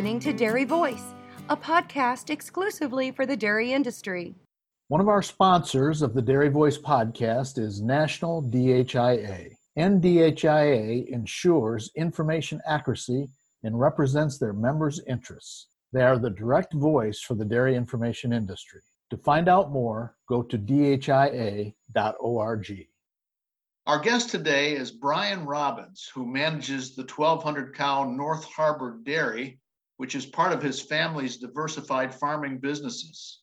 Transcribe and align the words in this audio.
are 0.00 0.02
listening 0.02 0.20
to 0.20 0.32
Dairy 0.32 0.64
Voice, 0.64 1.12
a 1.50 1.56
podcast 1.56 2.30
exclusively 2.30 3.10
for 3.10 3.26
the 3.26 3.36
dairy 3.36 3.74
industry. 3.74 4.34
One 4.88 5.02
of 5.02 5.08
our 5.08 5.20
sponsors 5.20 6.00
of 6.00 6.14
the 6.14 6.22
Dairy 6.22 6.48
Voice 6.48 6.78
podcast 6.78 7.58
is 7.58 7.82
National 7.82 8.42
DHIA. 8.42 9.50
NDHIA 9.78 11.06
ensures 11.08 11.90
information 11.96 12.62
accuracy 12.66 13.28
and 13.62 13.78
represents 13.78 14.38
their 14.38 14.54
members' 14.54 15.02
interests. 15.06 15.66
They 15.92 16.02
are 16.02 16.18
the 16.18 16.30
direct 16.30 16.72
voice 16.72 17.20
for 17.20 17.34
the 17.34 17.44
dairy 17.44 17.76
information 17.76 18.32
industry. 18.32 18.80
To 19.10 19.18
find 19.18 19.50
out 19.50 19.70
more, 19.70 20.16
go 20.30 20.42
to 20.42 20.56
dhia.org. 20.56 21.74
Our 23.86 23.98
guest 23.98 24.30
today 24.30 24.76
is 24.76 24.90
Brian 24.92 25.44
Robbins, 25.44 26.10
who 26.14 26.24
manages 26.24 26.94
the 26.94 27.02
1200 27.02 27.76
cow 27.76 28.04
North 28.04 28.44
Harbor 28.44 28.98
Dairy, 29.02 29.60
which 30.00 30.14
is 30.14 30.24
part 30.24 30.50
of 30.50 30.62
his 30.62 30.80
family's 30.80 31.36
diversified 31.36 32.14
farming 32.14 32.56
businesses. 32.56 33.42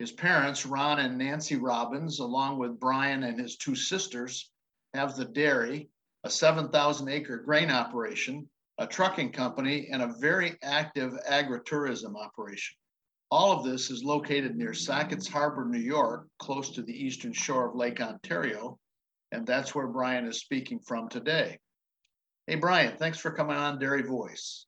His 0.00 0.10
parents, 0.10 0.66
Ron 0.66 0.98
and 0.98 1.16
Nancy 1.16 1.54
Robbins, 1.54 2.18
along 2.18 2.58
with 2.58 2.80
Brian 2.80 3.22
and 3.22 3.38
his 3.38 3.56
two 3.56 3.76
sisters, 3.76 4.50
have 4.94 5.14
the 5.14 5.26
dairy, 5.26 5.88
a 6.24 6.28
7,000 6.28 7.08
acre 7.08 7.36
grain 7.36 7.70
operation, 7.70 8.50
a 8.78 8.86
trucking 8.88 9.30
company, 9.30 9.86
and 9.92 10.02
a 10.02 10.12
very 10.18 10.58
active 10.60 11.12
agritourism 11.30 12.16
operation. 12.16 12.76
All 13.30 13.52
of 13.52 13.62
this 13.62 13.92
is 13.92 14.02
located 14.02 14.56
near 14.56 14.74
Sackets 14.74 15.28
Harbor, 15.28 15.64
New 15.64 15.78
York, 15.78 16.26
close 16.40 16.70
to 16.70 16.82
the 16.82 17.06
eastern 17.06 17.32
shore 17.32 17.68
of 17.68 17.76
Lake 17.76 18.00
Ontario, 18.00 18.76
and 19.30 19.46
that's 19.46 19.72
where 19.72 19.86
Brian 19.86 20.26
is 20.26 20.40
speaking 20.40 20.80
from 20.80 21.08
today. 21.08 21.60
Hey, 22.48 22.56
Brian, 22.56 22.96
thanks 22.96 23.20
for 23.20 23.30
coming 23.30 23.56
on 23.56 23.78
Dairy 23.78 24.02
Voice. 24.02 24.66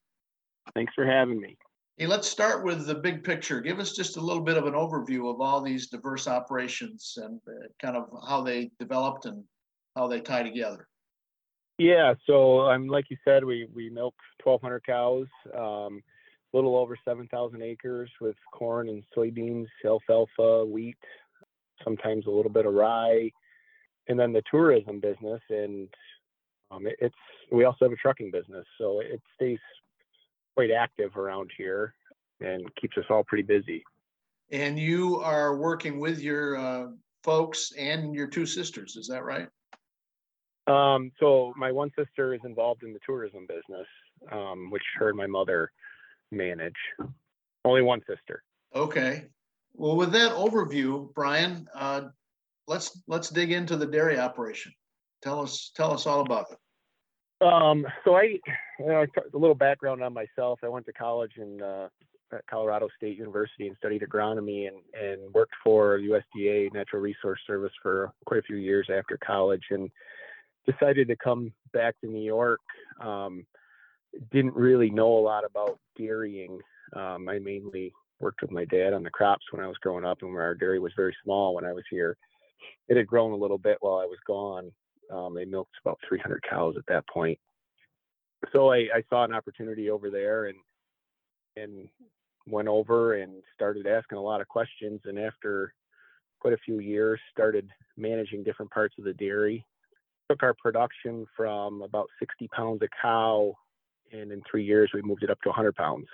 Thanks 0.74 0.92
for 0.94 1.06
having 1.06 1.40
me. 1.40 1.56
Hey, 1.98 2.06
let's 2.06 2.28
start 2.28 2.64
with 2.64 2.86
the 2.86 2.94
big 2.94 3.22
picture. 3.22 3.60
Give 3.60 3.78
us 3.78 3.92
just 3.92 4.16
a 4.16 4.20
little 4.20 4.42
bit 4.42 4.56
of 4.56 4.66
an 4.66 4.72
overview 4.72 5.32
of 5.32 5.40
all 5.40 5.60
these 5.60 5.88
diverse 5.88 6.26
operations 6.26 7.18
and 7.22 7.40
uh, 7.46 7.68
kind 7.80 7.96
of 7.96 8.08
how 8.26 8.42
they 8.42 8.70
developed 8.78 9.26
and 9.26 9.44
how 9.94 10.08
they 10.08 10.20
tie 10.20 10.42
together. 10.42 10.88
Yeah, 11.78 12.14
so 12.26 12.60
um, 12.62 12.86
like 12.88 13.06
you 13.10 13.16
said, 13.24 13.44
we 13.44 13.66
we 13.74 13.90
milk 13.90 14.14
1,200 14.44 14.84
cows, 14.86 15.26
um, 15.54 16.02
a 16.52 16.56
little 16.56 16.76
over 16.76 16.96
7,000 17.04 17.62
acres 17.62 18.10
with 18.20 18.36
corn 18.52 18.88
and 18.88 19.02
soybeans, 19.16 19.66
alfalfa, 19.84 20.64
wheat, 20.64 20.96
sometimes 21.82 22.26
a 22.26 22.30
little 22.30 22.52
bit 22.52 22.66
of 22.66 22.74
rye, 22.74 23.30
and 24.08 24.18
then 24.18 24.32
the 24.32 24.42
tourism 24.50 25.00
business 25.00 25.40
and 25.50 25.88
um, 26.70 26.86
it, 26.86 26.96
it's 27.00 27.14
we 27.50 27.64
also 27.64 27.84
have 27.84 27.92
a 27.92 27.96
trucking 27.96 28.30
business 28.30 28.66
so 28.78 29.00
it 29.00 29.20
stays 29.34 29.58
quite 30.54 30.70
active 30.70 31.16
around 31.16 31.50
here 31.56 31.94
and 32.40 32.62
keeps 32.76 32.96
us 32.98 33.04
all 33.10 33.24
pretty 33.24 33.42
busy. 33.42 33.82
And 34.50 34.78
you 34.78 35.20
are 35.20 35.56
working 35.56 35.98
with 35.98 36.20
your 36.20 36.56
uh, 36.56 36.86
folks 37.22 37.72
and 37.78 38.14
your 38.14 38.26
two 38.26 38.46
sisters 38.46 38.96
is 38.96 39.08
that 39.08 39.24
right? 39.24 39.48
Um, 40.66 41.10
so 41.18 41.52
my 41.56 41.72
one 41.72 41.90
sister 41.98 42.34
is 42.34 42.40
involved 42.44 42.82
in 42.84 42.92
the 42.92 43.00
tourism 43.04 43.46
business 43.48 43.86
um, 44.30 44.70
which 44.70 44.82
her 44.96 45.08
and 45.08 45.16
my 45.16 45.26
mother 45.26 45.72
manage. 46.30 46.76
Only 47.64 47.82
one 47.82 48.00
sister. 48.08 48.42
Okay. 48.74 49.24
Well 49.74 49.96
with 49.96 50.12
that 50.12 50.32
overview 50.32 51.12
brian 51.14 51.66
uh, 51.74 52.02
let's 52.66 53.02
let's 53.06 53.30
dig 53.30 53.52
into 53.52 53.76
the 53.76 53.86
dairy 53.86 54.18
operation. 54.18 54.72
Tell 55.22 55.40
us 55.40 55.72
tell 55.74 55.92
us 55.92 56.06
all 56.06 56.20
about 56.20 56.46
it. 56.50 56.58
Um, 57.42 57.86
so 58.04 58.14
I, 58.14 58.38
you 58.78 58.86
know, 58.86 59.02
a 59.02 59.38
little 59.38 59.54
background 59.54 60.02
on 60.02 60.12
myself. 60.12 60.60
I 60.62 60.68
went 60.68 60.86
to 60.86 60.92
college 60.92 61.32
in 61.36 61.62
uh, 61.62 61.88
at 62.32 62.46
Colorado 62.46 62.88
State 62.96 63.18
University 63.18 63.66
and 63.66 63.76
studied 63.76 64.02
agronomy 64.02 64.68
and, 64.68 64.76
and 64.94 65.32
worked 65.34 65.54
for 65.62 65.98
USDA 65.98 66.72
Natural 66.72 67.02
Resource 67.02 67.40
Service 67.46 67.72
for 67.82 68.12
quite 68.24 68.40
a 68.40 68.44
few 68.44 68.56
years 68.56 68.88
after 68.90 69.18
college 69.24 69.64
and 69.70 69.90
decided 70.66 71.08
to 71.08 71.16
come 71.16 71.52
back 71.72 71.94
to 72.00 72.06
New 72.06 72.22
York. 72.22 72.60
Um, 73.00 73.44
didn't 74.30 74.54
really 74.54 74.90
know 74.90 75.18
a 75.18 75.20
lot 75.20 75.44
about 75.44 75.78
dairying. 75.98 76.58
Um, 76.94 77.28
I 77.28 77.38
mainly 77.38 77.92
worked 78.20 78.42
with 78.42 78.50
my 78.50 78.64
dad 78.66 78.92
on 78.92 79.02
the 79.02 79.10
crops 79.10 79.44
when 79.50 79.62
I 79.62 79.68
was 79.68 79.76
growing 79.82 80.04
up, 80.04 80.18
and 80.22 80.34
our 80.36 80.54
dairy 80.54 80.78
was 80.78 80.92
very 80.96 81.14
small 81.24 81.54
when 81.54 81.64
I 81.64 81.72
was 81.72 81.84
here 81.90 82.16
it 82.88 82.96
had 82.96 83.06
grown 83.06 83.32
a 83.32 83.36
little 83.36 83.58
bit 83.58 83.78
while 83.80 83.98
I 83.98 84.06
was 84.06 84.18
gone. 84.26 84.70
Um, 85.10 85.34
they 85.34 85.44
milked 85.44 85.76
about 85.84 85.98
300 86.08 86.42
cows 86.48 86.74
at 86.76 86.86
that 86.88 87.06
point. 87.08 87.38
So 88.52 88.72
I, 88.72 88.88
I 88.94 89.02
saw 89.08 89.24
an 89.24 89.32
opportunity 89.32 89.90
over 89.90 90.10
there 90.10 90.46
and 90.46 90.58
and 91.56 91.88
went 92.46 92.66
over 92.66 93.14
and 93.14 93.42
started 93.54 93.86
asking 93.86 94.18
a 94.18 94.22
lot 94.22 94.40
of 94.40 94.48
questions. 94.48 95.00
And 95.04 95.18
after 95.18 95.74
quite 96.40 96.54
a 96.54 96.58
few 96.64 96.80
years, 96.80 97.20
started 97.30 97.68
managing 97.96 98.42
different 98.42 98.70
parts 98.72 98.94
of 98.98 99.04
the 99.04 99.12
dairy. 99.12 99.64
Took 100.30 100.42
our 100.42 100.54
production 100.54 101.26
from 101.36 101.82
about 101.82 102.08
60 102.18 102.48
pounds 102.48 102.80
a 102.82 102.88
cow, 103.00 103.54
and 104.12 104.32
in 104.32 104.42
three 104.50 104.64
years 104.64 104.90
we 104.94 105.02
moved 105.02 105.22
it 105.22 105.30
up 105.30 105.40
to 105.42 105.50
100 105.50 105.74
pounds. 105.74 106.06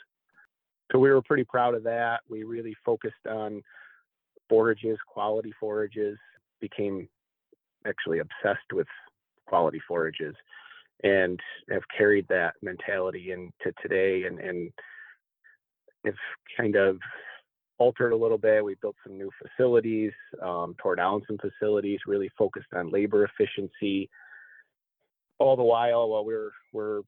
So 0.93 0.99
we 0.99 1.10
were 1.10 1.22
pretty 1.22 1.44
proud 1.44 1.75
of 1.75 1.84
that. 1.84 2.20
We 2.28 2.44
really 2.44 2.75
focused 2.84 3.26
on 3.31 3.62
forages, 4.49 4.99
quality 5.06 5.53
forages, 5.60 6.19
became 6.60 7.09
actually 7.86 8.20
obsessed 8.20 8.72
with 8.72 8.86
quality 9.46 9.80
forages 9.86 10.34
and 11.04 11.38
have 11.70 11.82
carried 11.96 12.26
that 12.28 12.54
mentality 12.62 13.32
into 13.32 13.72
today 13.80 14.24
and, 14.24 14.38
and 14.40 14.70
have 16.04 16.14
kind 16.56 16.76
of 16.76 16.98
altered 17.78 18.12
a 18.12 18.16
little 18.16 18.38
bit. 18.38 18.64
We 18.64 18.76
built 18.80 18.96
some 19.06 19.16
new 19.16 19.30
facilities, 19.40 20.12
um, 20.42 20.74
tore 20.82 20.96
down 20.96 21.22
some 21.26 21.38
facilities, 21.38 22.00
really 22.06 22.30
focused 22.36 22.72
on 22.74 22.90
labor 22.90 23.24
efficiency. 23.24 24.10
All 25.38 25.56
the 25.56 25.62
while, 25.62 26.08
while 26.08 26.24
we're 26.24 26.50
we're 26.72 27.02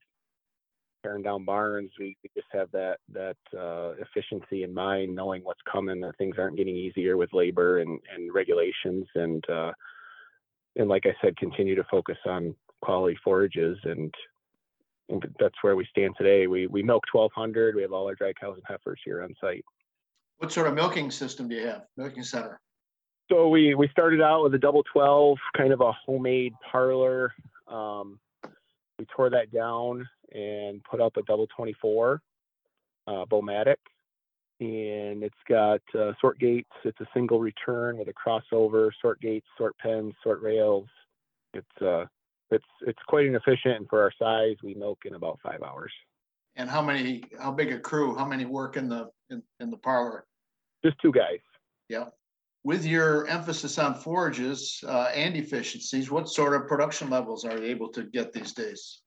tearing 1.03 1.23
down 1.23 1.43
barns, 1.43 1.91
we, 1.99 2.15
we 2.23 2.29
just 2.33 2.47
have 2.53 2.71
that 2.71 2.97
that 3.13 3.35
uh, 3.57 3.93
efficiency 3.99 4.63
in 4.63 4.73
mind, 4.73 5.13
knowing 5.13 5.43
what's 5.43 5.59
coming. 5.69 5.99
That 5.99 6.17
things 6.17 6.35
aren't 6.37 6.57
getting 6.57 6.75
easier 6.75 7.17
with 7.17 7.33
labor 7.33 7.79
and, 7.79 7.99
and 8.15 8.33
regulations, 8.33 9.05
and 9.15 9.43
uh, 9.49 9.71
and 10.75 10.89
like 10.89 11.05
I 11.05 11.15
said, 11.21 11.37
continue 11.37 11.75
to 11.75 11.83
focus 11.89 12.17
on 12.25 12.55
quality 12.81 13.17
forages, 13.23 13.77
and, 13.83 14.13
and 15.09 15.23
that's 15.39 15.55
where 15.61 15.75
we 15.75 15.85
stand 15.89 16.15
today. 16.17 16.47
We 16.47 16.67
we 16.67 16.83
milk 16.83 17.03
1,200. 17.11 17.75
We 17.75 17.81
have 17.81 17.93
all 17.93 18.07
our 18.07 18.15
dry 18.15 18.33
cows 18.33 18.55
and 18.55 18.63
heifers 18.67 18.99
here 19.03 19.23
on 19.23 19.33
site. 19.41 19.65
What 20.37 20.51
sort 20.51 20.67
of 20.67 20.73
milking 20.73 21.11
system 21.11 21.47
do 21.47 21.55
you 21.55 21.67
have? 21.67 21.83
Milking 21.97 22.23
center. 22.23 22.59
So 23.31 23.47
we 23.47 23.75
we 23.75 23.87
started 23.89 24.21
out 24.21 24.43
with 24.43 24.53
a 24.55 24.59
double 24.59 24.83
12, 24.91 25.37
kind 25.55 25.71
of 25.71 25.81
a 25.81 25.91
homemade 26.05 26.53
parlor. 26.69 27.33
Um, 27.67 28.19
we 28.99 29.05
tore 29.15 29.29
that 29.29 29.51
down 29.51 30.07
and 30.33 30.83
put 30.83 31.01
up 31.01 31.17
a 31.17 31.21
double 31.23 31.47
24 31.55 32.21
uh, 33.07 33.11
BouMatic. 33.25 33.75
And 34.61 35.23
it's 35.23 35.33
got 35.49 35.81
uh, 35.99 36.11
sort 36.21 36.37
gates. 36.37 36.69
It's 36.85 36.99
a 37.01 37.07
single 37.15 37.39
return 37.39 37.97
with 37.97 38.07
a 38.09 38.13
crossover, 38.13 38.91
sort 39.01 39.19
gates, 39.19 39.47
sort 39.57 39.75
pens, 39.79 40.13
sort 40.23 40.39
rails. 40.43 40.85
It's 41.55 41.81
uh, 41.81 42.05
it's 42.51 42.65
it's 42.81 42.99
quite 43.07 43.25
inefficient, 43.25 43.77
and 43.77 43.89
for 43.89 44.03
our 44.03 44.11
size, 44.19 44.57
we 44.63 44.75
milk 44.75 44.99
in 45.05 45.15
about 45.15 45.39
five 45.41 45.63
hours. 45.63 45.91
And 46.57 46.69
how 46.69 46.83
many? 46.83 47.23
How 47.39 47.51
big 47.51 47.71
a 47.71 47.79
crew? 47.79 48.15
How 48.15 48.25
many 48.25 48.45
work 48.45 48.77
in 48.77 48.87
the 48.87 49.09
in, 49.31 49.41
in 49.59 49.71
the 49.71 49.77
parlor? 49.77 50.25
Just 50.85 50.97
two 51.01 51.11
guys. 51.11 51.39
Yeah. 51.89 52.05
With 52.63 52.85
your 52.85 53.25
emphasis 53.25 53.79
on 53.79 53.95
forages 53.95 54.83
uh, 54.87 55.09
and 55.15 55.35
efficiencies, 55.35 56.11
what 56.11 56.29
sort 56.29 56.53
of 56.53 56.67
production 56.67 57.09
levels 57.09 57.45
are 57.45 57.57
you 57.57 57.63
able 57.65 57.89
to 57.89 58.03
get 58.03 58.31
these 58.31 58.53
days? 58.53 59.01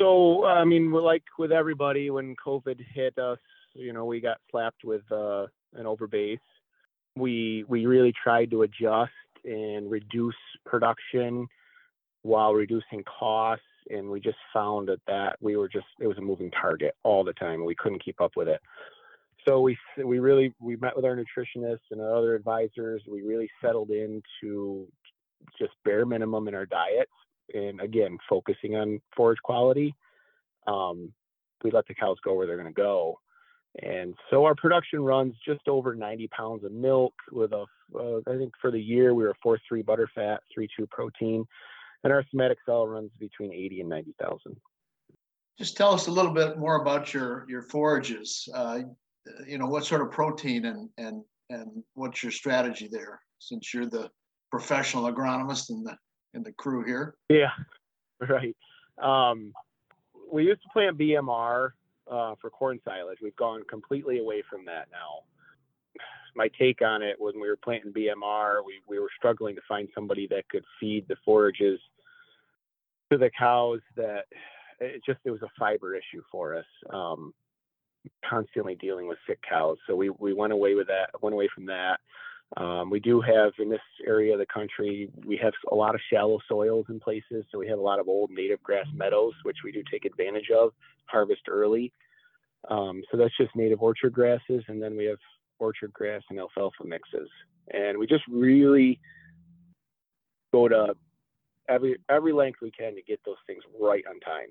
So, 0.00 0.46
I 0.46 0.64
mean, 0.64 0.90
like 0.90 1.24
with 1.38 1.52
everybody, 1.52 2.08
when 2.08 2.34
COVID 2.44 2.80
hit 2.94 3.18
us, 3.18 3.38
you 3.74 3.92
know, 3.92 4.04
we 4.04 4.20
got 4.20 4.38
slapped 4.50 4.84
with 4.84 5.02
uh, 5.10 5.46
an 5.74 5.84
overbase. 5.84 6.38
We 7.16 7.64
we 7.68 7.86
really 7.86 8.12
tried 8.22 8.50
to 8.50 8.62
adjust 8.62 9.12
and 9.44 9.90
reduce 9.90 10.34
production 10.64 11.46
while 12.22 12.54
reducing 12.54 13.02
costs, 13.04 13.64
and 13.90 14.08
we 14.08 14.20
just 14.20 14.38
found 14.52 14.88
that 14.88 15.00
that 15.06 15.36
we 15.40 15.56
were 15.56 15.68
just 15.68 15.86
it 16.00 16.06
was 16.06 16.18
a 16.18 16.22
moving 16.22 16.50
target 16.50 16.94
all 17.02 17.24
the 17.24 17.34
time. 17.34 17.64
We 17.64 17.74
couldn't 17.74 18.04
keep 18.04 18.20
up 18.20 18.32
with 18.36 18.48
it. 18.48 18.60
So 19.46 19.60
we 19.60 19.76
we 20.02 20.20
really 20.20 20.54
we 20.60 20.76
met 20.76 20.96
with 20.96 21.04
our 21.04 21.16
nutritionists 21.16 21.90
and 21.90 22.00
other 22.00 22.34
advisors. 22.34 23.02
We 23.08 23.22
really 23.22 23.50
settled 23.60 23.90
into 23.90 24.86
just 25.58 25.72
bare 25.84 26.06
minimum 26.06 26.48
in 26.48 26.54
our 26.54 26.66
diets 26.66 27.10
and 27.54 27.80
again 27.80 28.18
focusing 28.28 28.76
on 28.76 29.00
forage 29.16 29.38
quality 29.42 29.94
um, 30.66 31.12
we 31.64 31.70
let 31.70 31.86
the 31.86 31.94
cows 31.94 32.16
go 32.24 32.34
where 32.34 32.46
they're 32.46 32.56
going 32.56 32.72
to 32.72 32.72
go 32.72 33.18
and 33.80 34.14
so 34.30 34.44
our 34.44 34.54
production 34.54 35.02
runs 35.02 35.34
just 35.46 35.66
over 35.66 35.94
90 35.94 36.28
pounds 36.28 36.64
of 36.64 36.72
milk 36.72 37.14
with 37.30 37.52
a 37.52 37.64
uh, 37.94 38.20
I 38.26 38.36
think 38.36 38.52
for 38.60 38.70
the 38.70 38.80
year 38.80 39.14
we 39.14 39.24
were 39.24 39.34
4.3 39.44 39.84
butter 39.84 40.08
fat 40.14 40.40
3.2 40.56 40.88
protein 40.90 41.46
and 42.04 42.12
our 42.12 42.24
somatic 42.30 42.58
cell 42.66 42.86
runs 42.86 43.10
between 43.18 43.52
80 43.52 43.80
and 43.80 43.88
90,000 43.88 44.56
Just 45.58 45.76
tell 45.76 45.92
us 45.92 46.06
a 46.06 46.10
little 46.10 46.32
bit 46.32 46.58
more 46.58 46.80
about 46.80 47.14
your 47.14 47.46
your 47.48 47.62
forages. 47.62 48.48
Uh, 48.54 48.80
you 49.46 49.58
know, 49.58 49.66
what 49.66 49.84
sort 49.84 50.02
of 50.02 50.10
protein 50.10 50.66
and 50.66 50.88
and 50.98 51.22
and 51.50 51.82
what's 51.94 52.22
your 52.22 52.32
strategy 52.32 52.88
there? 52.90 53.20
Since 53.38 53.72
you're 53.72 53.86
the 53.86 54.10
professional 54.50 55.10
agronomist 55.12 55.70
in 55.70 55.82
the 55.84 55.96
in 56.34 56.42
the 56.42 56.52
crew 56.52 56.84
here. 56.84 57.14
Yeah, 57.28 57.50
right. 58.20 58.56
Um, 59.00 59.52
we 60.32 60.44
used 60.44 60.62
to 60.62 60.68
plant 60.72 60.98
BMR 60.98 61.70
uh, 62.10 62.34
for 62.40 62.50
corn 62.50 62.80
silage. 62.84 63.18
We've 63.22 63.36
gone 63.36 63.62
completely 63.68 64.18
away 64.18 64.42
from 64.48 64.64
that 64.66 64.88
now. 64.90 65.24
My 66.34 66.48
take 66.58 66.80
on 66.82 67.02
it 67.02 67.16
when 67.18 67.34
we 67.34 67.48
were 67.48 67.58
planting 67.62 67.92
BMR, 67.92 68.64
we, 68.64 68.80
we 68.88 68.98
were 68.98 69.10
struggling 69.18 69.54
to 69.54 69.60
find 69.68 69.88
somebody 69.94 70.26
that 70.28 70.48
could 70.48 70.64
feed 70.80 71.06
the 71.08 71.16
forages 71.24 71.78
to 73.10 73.18
the 73.18 73.30
cows 73.38 73.80
that 73.96 74.24
it 74.80 75.02
just 75.04 75.20
it 75.24 75.30
was 75.30 75.42
a 75.42 75.50
fiber 75.58 75.94
issue 75.94 76.22
for 76.30 76.56
us. 76.56 76.64
Um, 76.90 77.34
constantly 78.28 78.74
dealing 78.74 79.06
with 79.06 79.18
sick 79.28 79.38
cows, 79.48 79.76
so 79.86 79.94
we 79.94 80.10
we 80.10 80.32
went 80.32 80.52
away 80.52 80.74
with 80.74 80.88
that. 80.88 81.10
Went 81.22 81.34
away 81.34 81.48
from 81.54 81.66
that. 81.66 82.00
Um, 82.56 82.90
we 82.90 83.00
do 83.00 83.20
have 83.20 83.52
in 83.58 83.70
this 83.70 83.80
area 84.06 84.34
of 84.34 84.38
the 84.38 84.46
country, 84.46 85.10
we 85.24 85.38
have 85.38 85.54
a 85.70 85.74
lot 85.74 85.94
of 85.94 86.00
shallow 86.12 86.38
soils 86.48 86.86
in 86.90 87.00
places. 87.00 87.44
So 87.50 87.58
we 87.58 87.68
have 87.68 87.78
a 87.78 87.82
lot 87.82 87.98
of 87.98 88.08
old 88.08 88.30
native 88.30 88.62
grass 88.62 88.86
meadows, 88.94 89.32
which 89.42 89.58
we 89.64 89.72
do 89.72 89.82
take 89.90 90.04
advantage 90.04 90.50
of, 90.50 90.72
harvest 91.06 91.42
early. 91.48 91.92
Um, 92.68 93.02
so 93.10 93.16
that's 93.16 93.36
just 93.36 93.56
native 93.56 93.82
orchard 93.82 94.12
grasses. 94.12 94.62
And 94.68 94.82
then 94.82 94.96
we 94.96 95.06
have 95.06 95.18
orchard 95.58 95.92
grass 95.92 96.22
and 96.28 96.38
alfalfa 96.38 96.84
mixes. 96.84 97.28
And 97.72 97.96
we 97.96 98.06
just 98.06 98.24
really 98.28 99.00
go 100.52 100.68
to 100.68 100.94
every 101.68 101.96
every 102.10 102.32
length 102.32 102.60
we 102.60 102.70
can 102.70 102.94
to 102.94 103.02
get 103.02 103.20
those 103.24 103.36
things 103.46 103.62
right 103.80 104.04
on 104.08 104.20
time. 104.20 104.48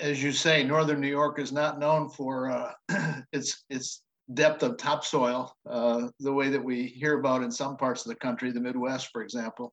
As 0.00 0.22
you 0.22 0.32
say, 0.32 0.62
northern 0.62 1.00
New 1.00 1.08
York 1.08 1.38
is 1.38 1.52
not 1.52 1.78
known 1.78 2.08
for 2.08 2.50
uh, 2.50 2.72
its 3.32 3.64
its 3.70 4.02
depth 4.34 4.62
of 4.62 4.76
topsoil, 4.76 5.54
uh, 5.68 6.08
the 6.20 6.32
way 6.32 6.48
that 6.48 6.62
we 6.62 6.86
hear 6.86 7.18
about 7.18 7.42
in 7.42 7.50
some 7.50 7.76
parts 7.76 8.04
of 8.04 8.10
the 8.10 8.16
country, 8.16 8.50
the 8.50 8.60
Midwest, 8.60 9.10
for 9.12 9.22
example. 9.22 9.72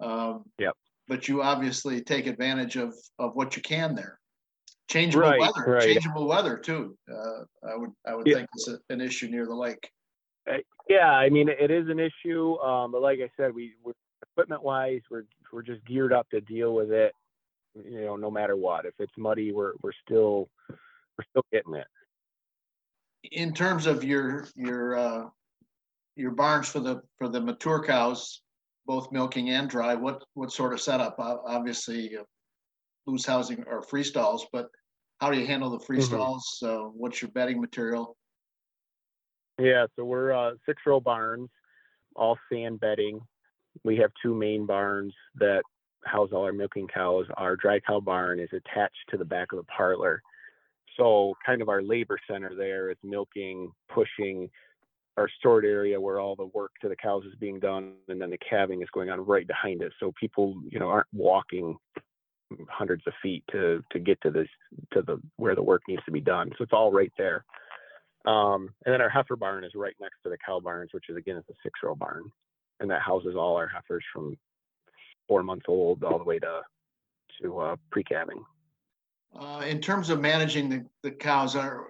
Um, 0.00 0.44
yep. 0.58 0.74
But 1.06 1.28
you 1.28 1.42
obviously 1.42 2.02
take 2.02 2.26
advantage 2.26 2.76
of 2.76 2.94
of 3.18 3.34
what 3.34 3.56
you 3.56 3.62
can 3.62 3.94
there. 3.94 4.18
Changeable 4.90 5.28
right, 5.28 5.40
weather, 5.40 5.64
right. 5.66 5.82
changeable 5.82 6.26
weather 6.26 6.56
too. 6.56 6.96
Uh, 7.10 7.44
I 7.66 7.76
would 7.76 7.90
I 8.06 8.14
would 8.14 8.26
yeah. 8.26 8.34
think 8.34 8.48
it's 8.54 8.68
a, 8.68 8.78
an 8.90 9.00
issue 9.00 9.28
near 9.28 9.46
the 9.46 9.54
lake. 9.54 9.90
Uh, 10.50 10.58
yeah, 10.88 11.10
I 11.10 11.30
mean 11.30 11.48
it 11.48 11.70
is 11.70 11.88
an 11.88 11.98
issue, 11.98 12.56
um, 12.58 12.92
but 12.92 13.02
like 13.02 13.20
I 13.20 13.30
said, 13.36 13.52
we're 13.54 13.72
equipment 14.32 14.62
wise, 14.62 15.00
we're 15.10 15.24
we're 15.52 15.62
just 15.62 15.84
geared 15.86 16.12
up 16.12 16.28
to 16.30 16.40
deal 16.42 16.74
with 16.74 16.90
it. 16.90 17.12
You 17.74 18.02
know, 18.02 18.16
no 18.16 18.30
matter 18.30 18.56
what. 18.56 18.84
If 18.84 18.94
it's 18.98 19.12
muddy, 19.16 19.52
we're 19.52 19.72
we're 19.82 19.92
still 20.04 20.48
we're 20.68 21.24
still 21.30 21.46
getting 21.52 21.74
it 21.74 21.86
in 23.24 23.52
terms 23.52 23.86
of 23.86 24.04
your 24.04 24.46
your 24.54 24.96
uh, 24.96 25.24
your 26.16 26.32
barns 26.32 26.68
for 26.68 26.80
the 26.80 27.02
for 27.18 27.28
the 27.28 27.40
mature 27.40 27.82
cows, 27.82 28.42
both 28.86 29.12
milking 29.12 29.50
and 29.50 29.68
dry, 29.68 29.94
what 29.94 30.22
what 30.34 30.52
sort 30.52 30.72
of 30.72 30.80
setup? 30.80 31.16
Obviously, 31.18 32.16
uh, 32.16 32.22
loose 33.06 33.26
housing 33.26 33.64
or 33.66 33.82
free 33.82 34.04
stalls, 34.04 34.46
but 34.52 34.68
how 35.20 35.30
do 35.30 35.38
you 35.38 35.46
handle 35.46 35.70
the 35.70 35.80
free 35.80 35.98
mm-hmm. 35.98 36.06
stalls? 36.06 36.58
Uh, 36.62 36.88
what's 36.94 37.20
your 37.20 37.30
bedding 37.32 37.60
material? 37.60 38.16
Yeah, 39.58 39.86
so 39.96 40.04
we're 40.04 40.32
uh, 40.32 40.52
six 40.66 40.82
row 40.86 41.00
barns, 41.00 41.48
all 42.14 42.38
sand 42.50 42.78
bedding. 42.78 43.20
We 43.84 43.96
have 43.96 44.10
two 44.22 44.34
main 44.34 44.66
barns 44.66 45.12
that 45.36 45.62
house 46.04 46.30
all 46.32 46.44
our 46.44 46.52
milking 46.52 46.86
cows. 46.86 47.26
Our 47.36 47.56
dry 47.56 47.80
cow 47.80 48.00
barn 48.00 48.38
is 48.38 48.50
attached 48.52 48.96
to 49.10 49.16
the 49.16 49.24
back 49.24 49.52
of 49.52 49.58
the 49.58 49.64
parlor. 49.64 50.22
So 50.98 51.34
kind 51.46 51.62
of 51.62 51.68
our 51.68 51.82
labor 51.82 52.18
center 52.30 52.54
there 52.56 52.90
is 52.90 52.96
milking, 53.02 53.70
pushing 53.92 54.50
our 55.16 55.28
stored 55.38 55.64
area 55.64 56.00
where 56.00 56.20
all 56.20 56.36
the 56.36 56.46
work 56.46 56.72
to 56.80 56.88
the 56.88 56.96
cows 56.96 57.24
is 57.24 57.34
being 57.40 57.58
done, 57.58 57.94
and 58.08 58.20
then 58.20 58.30
the 58.30 58.38
calving 58.38 58.82
is 58.82 58.88
going 58.92 59.10
on 59.10 59.24
right 59.24 59.46
behind 59.46 59.82
it. 59.82 59.92
So 59.98 60.12
people, 60.18 60.60
you 60.70 60.78
know, 60.78 60.88
aren't 60.88 61.08
walking 61.12 61.76
hundreds 62.68 63.02
of 63.06 63.12
feet 63.22 63.44
to 63.50 63.82
to 63.92 63.98
get 63.98 64.20
to 64.22 64.30
this 64.30 64.48
to 64.92 65.02
the 65.02 65.20
where 65.36 65.54
the 65.54 65.62
work 65.62 65.82
needs 65.88 66.02
to 66.04 66.12
be 66.12 66.20
done. 66.20 66.50
So 66.56 66.64
it's 66.64 66.72
all 66.72 66.92
right 66.92 67.12
there. 67.18 67.44
Um, 68.24 68.70
and 68.84 68.92
then 68.92 69.00
our 69.00 69.08
heifer 69.08 69.36
barn 69.36 69.64
is 69.64 69.72
right 69.74 69.94
next 70.00 70.16
to 70.22 70.30
the 70.30 70.38
cow 70.44 70.60
barns, 70.60 70.90
which 70.92 71.04
is 71.08 71.16
again 71.16 71.36
it's 71.36 71.48
a 71.48 71.54
six 71.62 71.80
row 71.82 71.94
barn, 71.94 72.24
and 72.80 72.90
that 72.90 73.02
houses 73.02 73.34
all 73.36 73.56
our 73.56 73.68
heifers 73.68 74.04
from 74.12 74.36
four 75.26 75.42
months 75.42 75.66
old 75.68 76.02
all 76.04 76.18
the 76.18 76.24
way 76.24 76.38
to 76.38 76.62
to 77.42 77.58
uh, 77.58 77.76
pre 77.90 78.04
calving. 78.04 78.42
Uh, 79.36 79.62
in 79.66 79.80
terms 79.80 80.10
of 80.10 80.20
managing 80.20 80.68
the, 80.68 80.84
the 81.02 81.10
cows, 81.10 81.54
are 81.54 81.88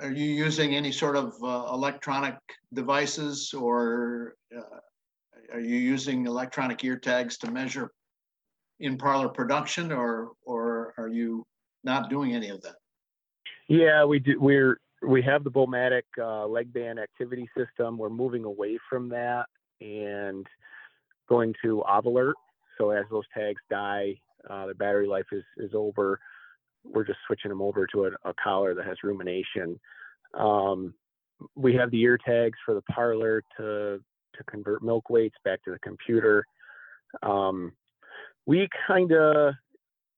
are 0.00 0.12
you 0.12 0.26
using 0.26 0.76
any 0.76 0.92
sort 0.92 1.16
of 1.16 1.34
uh, 1.42 1.70
electronic 1.72 2.36
devices 2.72 3.52
or 3.52 4.34
uh, 4.56 4.78
are 5.52 5.60
you 5.60 5.76
using 5.76 6.26
electronic 6.26 6.84
ear 6.84 6.96
tags 6.96 7.36
to 7.38 7.50
measure 7.50 7.90
in 8.80 8.96
parlor 8.96 9.28
production 9.28 9.90
or 9.90 10.32
or 10.42 10.94
are 10.98 11.08
you 11.08 11.44
not 11.84 12.10
doing 12.10 12.34
any 12.34 12.48
of 12.48 12.62
that? 12.62 12.76
Yeah, 13.68 14.04
we 14.04 14.18
do. 14.18 14.38
We're 14.40 14.80
we 15.06 15.22
have 15.22 15.44
the 15.44 15.50
BouMatic 15.50 16.02
uh, 16.18 16.46
leg 16.46 16.72
band 16.72 16.98
activity 16.98 17.48
system. 17.56 17.98
We're 17.98 18.08
moving 18.08 18.44
away 18.44 18.78
from 18.88 19.08
that 19.10 19.46
and 19.80 20.46
going 21.28 21.54
to 21.62 21.82
Ovalert. 21.88 22.34
So 22.78 22.90
as 22.90 23.04
those 23.10 23.24
tags 23.34 23.60
die, 23.70 24.14
uh, 24.48 24.66
the 24.66 24.74
battery 24.74 25.06
life 25.06 25.26
is 25.32 25.44
is 25.56 25.70
over 25.74 26.20
we're 26.84 27.04
just 27.04 27.18
switching 27.26 27.50
them 27.50 27.62
over 27.62 27.86
to 27.92 28.06
a, 28.06 28.10
a 28.28 28.34
collar 28.42 28.74
that 28.74 28.86
has 28.86 28.96
rumination. 29.02 29.78
Um, 30.34 30.94
we 31.54 31.74
have 31.74 31.90
the 31.90 32.00
ear 32.00 32.18
tags 32.18 32.58
for 32.64 32.74
the 32.74 32.82
parlor 32.82 33.42
to 33.56 34.00
to 34.36 34.44
convert 34.44 34.82
milk 34.82 35.10
weights 35.10 35.36
back 35.44 35.62
to 35.64 35.70
the 35.70 35.78
computer. 35.80 36.44
Um, 37.22 37.72
we 38.46 38.68
kind 38.86 39.12
of 39.12 39.54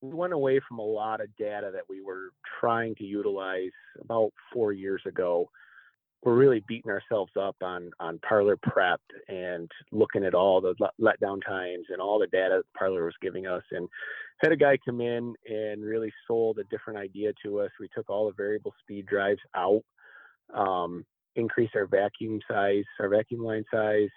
we 0.03 0.15
went 0.15 0.33
away 0.33 0.61
from 0.67 0.79
a 0.79 0.85
lot 0.85 1.21
of 1.21 1.35
data 1.37 1.71
that 1.73 1.85
we 1.89 2.01
were 2.01 2.31
trying 2.61 2.95
to 2.97 3.05
utilize 3.05 3.71
about 4.01 4.33
four 4.53 4.73
years 4.73 5.03
ago 5.07 5.51
we're 6.23 6.35
really 6.35 6.63
beating 6.69 6.91
ourselves 6.91 7.33
up 7.41 7.57
on 7.63 7.91
on 7.99 8.19
parlor 8.27 8.57
prep 8.57 9.01
and 9.29 9.71
looking 9.91 10.25
at 10.25 10.35
all 10.35 10.61
the 10.61 10.75
letdown 11.01 11.41
times 11.47 11.87
and 11.89 12.01
all 12.01 12.19
the 12.19 12.27
data 12.27 12.63
parlor 12.77 13.05
was 13.05 13.15
giving 13.23 13.47
us. 13.47 13.63
And 13.71 13.89
had 14.43 14.53
a 14.53 14.57
guy 14.57 14.79
come 14.85 15.01
in 15.01 15.35
and 15.49 15.83
really 15.83 16.13
sold 16.27 16.59
a 16.59 16.65
different 16.65 16.99
idea 16.99 17.33
to 17.45 17.61
us. 17.61 17.71
We 17.79 17.89
took 17.95 18.09
all 18.09 18.27
the 18.27 18.35
variable 18.35 18.75
speed 18.83 19.07
drives 19.07 19.41
out 19.55 19.83
um, 20.55 21.05
increased 21.37 21.77
our 21.77 21.87
vacuum 21.87 22.41
size 22.49 22.85
our 22.99 23.09
vacuum 23.09 23.43
line 23.45 23.65
size 23.73 24.09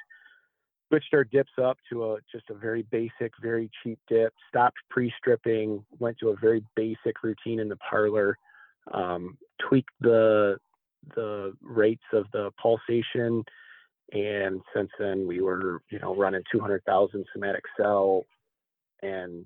switched 0.87 1.13
our 1.13 1.23
dips 1.23 1.51
up 1.61 1.77
to 1.91 2.05
a 2.05 2.17
just 2.31 2.49
a 2.49 2.53
very 2.53 2.83
basic 2.91 3.31
very 3.41 3.69
cheap 3.83 3.99
dip 4.07 4.33
stopped 4.49 4.77
pre-stripping 4.89 5.83
went 5.99 6.17
to 6.17 6.29
a 6.29 6.35
very 6.37 6.63
basic 6.75 7.21
routine 7.23 7.59
in 7.59 7.69
the 7.69 7.77
parlor 7.77 8.37
um, 8.93 9.37
tweaked 9.61 9.93
the 10.01 10.57
the 11.15 11.53
rates 11.61 12.03
of 12.13 12.25
the 12.33 12.51
pulsation. 12.61 13.43
And 14.11 14.61
since 14.75 14.89
then, 14.99 15.25
we 15.27 15.41
were, 15.41 15.81
you 15.89 15.99
know, 15.99 16.15
running 16.15 16.43
200,000 16.51 17.25
somatic 17.33 17.63
cell 17.77 18.25
and 19.01 19.45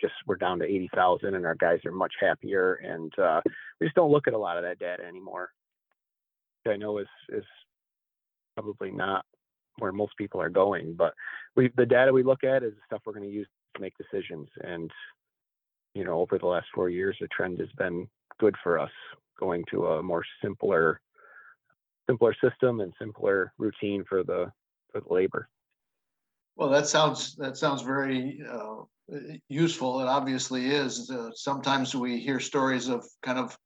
just 0.00 0.14
we're 0.26 0.36
down 0.36 0.58
to 0.58 0.64
80,000 0.64 1.34
and 1.34 1.46
our 1.46 1.54
guys 1.54 1.80
are 1.84 1.92
much 1.92 2.12
happier. 2.20 2.74
And 2.74 3.12
uh, 3.18 3.40
we 3.80 3.86
just 3.86 3.96
don't 3.96 4.10
look 4.10 4.28
at 4.28 4.34
a 4.34 4.38
lot 4.38 4.56
of 4.56 4.64
that 4.64 4.78
data 4.78 5.04
anymore. 5.04 5.50
I 6.66 6.76
know 6.76 6.98
is, 6.98 7.06
is 7.28 7.44
probably 8.56 8.90
not 8.90 9.24
where 9.78 9.92
most 9.92 10.16
people 10.16 10.40
are 10.40 10.48
going, 10.48 10.94
but 10.94 11.14
we, 11.56 11.70
the 11.76 11.86
data 11.86 12.12
we 12.12 12.22
look 12.22 12.44
at 12.44 12.62
is 12.62 12.72
the 12.72 12.80
stuff 12.86 13.02
we're 13.04 13.12
going 13.12 13.28
to 13.28 13.34
use 13.34 13.48
to 13.74 13.82
make 13.82 13.94
decisions. 13.98 14.48
And, 14.62 14.90
you 15.94 16.04
know, 16.04 16.20
over 16.20 16.38
the 16.38 16.46
last 16.46 16.66
four 16.74 16.88
years, 16.88 17.16
the 17.20 17.28
trend 17.28 17.58
has 17.60 17.68
been 17.76 18.08
good 18.38 18.54
for 18.62 18.78
us 18.78 18.90
going 19.38 19.64
to 19.70 19.86
a 19.86 20.02
more 20.02 20.24
simpler 20.42 21.00
simpler 22.08 22.34
system 22.42 22.80
and 22.80 22.92
simpler 22.98 23.52
routine 23.58 24.04
for 24.08 24.22
the 24.22 24.50
for 24.92 25.00
the 25.00 25.12
labor. 25.12 25.48
Well, 26.56 26.68
that 26.68 26.86
sounds 26.86 27.34
that 27.36 27.56
sounds 27.56 27.82
very 27.82 28.40
uh, 28.48 28.82
useful. 29.48 30.00
It 30.00 30.06
obviously 30.06 30.66
is. 30.66 31.10
Uh, 31.10 31.30
sometimes 31.34 31.94
we 31.94 32.18
hear 32.18 32.38
stories 32.40 32.88
of 32.88 33.04
kind 33.22 33.38
of 33.38 33.56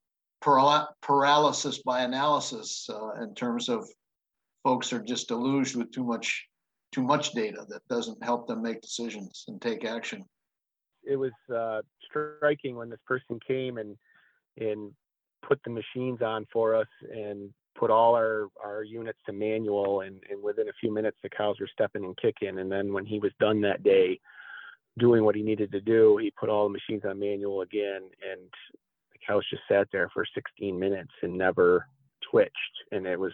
paralysis 0.41 1.83
by 1.83 2.03
analysis 2.03 2.89
uh, 2.89 3.23
in 3.23 3.35
terms 3.35 3.69
of 3.69 3.89
folks 4.63 4.93
are 4.93 5.03
just 5.03 5.29
deluged 5.29 5.77
with 5.77 5.91
too 5.93 6.05
much 6.05 6.47
too 6.93 7.03
much 7.03 7.33
data 7.33 7.67
that 7.69 7.87
doesn't 7.89 8.23
help 8.25 8.47
them 8.47 8.63
make 8.63 8.81
decisions 8.81 9.45
and 9.49 9.61
take 9.61 9.85
action. 9.85 10.25
It 11.05 11.17
was 11.17 11.33
uh, 11.55 11.83
striking 12.09 12.77
when 12.77 12.89
this 12.89 13.01
person 13.07 13.39
came 13.47 13.77
and 13.77 13.97
and 14.61 14.93
put 15.47 15.61
the 15.65 15.71
machines 15.71 16.21
on 16.23 16.47
for 16.53 16.75
us 16.75 16.87
and 17.11 17.51
put 17.77 17.91
all 17.91 18.15
our, 18.15 18.49
our 18.63 18.83
units 18.83 19.19
to 19.25 19.33
manual 19.33 20.01
and, 20.01 20.21
and 20.31 20.43
within 20.43 20.69
a 20.69 20.73
few 20.81 20.93
minutes 20.93 21.17
the 21.23 21.29
cows 21.29 21.57
were 21.61 21.69
stepping 21.73 22.05
and 22.05 22.17
kicking 22.17 22.59
and 22.59 22.71
then 22.71 22.93
when 22.93 23.07
he 23.07 23.19
was 23.19 23.31
done 23.39 23.61
that 23.61 23.83
day 23.85 24.19
doing 24.99 25.25
what 25.25 25.37
he 25.37 25.43
needed 25.43 25.71
to 25.71 25.81
do 25.81 26.19
he 26.21 26.33
put 26.33 26.49
all 26.49 26.67
the 26.67 26.73
machines 26.73 27.03
on 27.09 27.19
manual 27.19 27.61
again 27.61 28.03
and 28.31 28.41
the 29.13 29.19
cows 29.27 29.45
just 29.49 29.63
sat 29.69 29.87
there 29.93 30.11
for 30.13 30.25
16 30.35 30.79
minutes 30.79 31.13
and 31.23 31.37
never 31.37 31.87
twitched, 32.31 32.53
and 32.93 33.07
it 33.07 33.19
was 33.19 33.33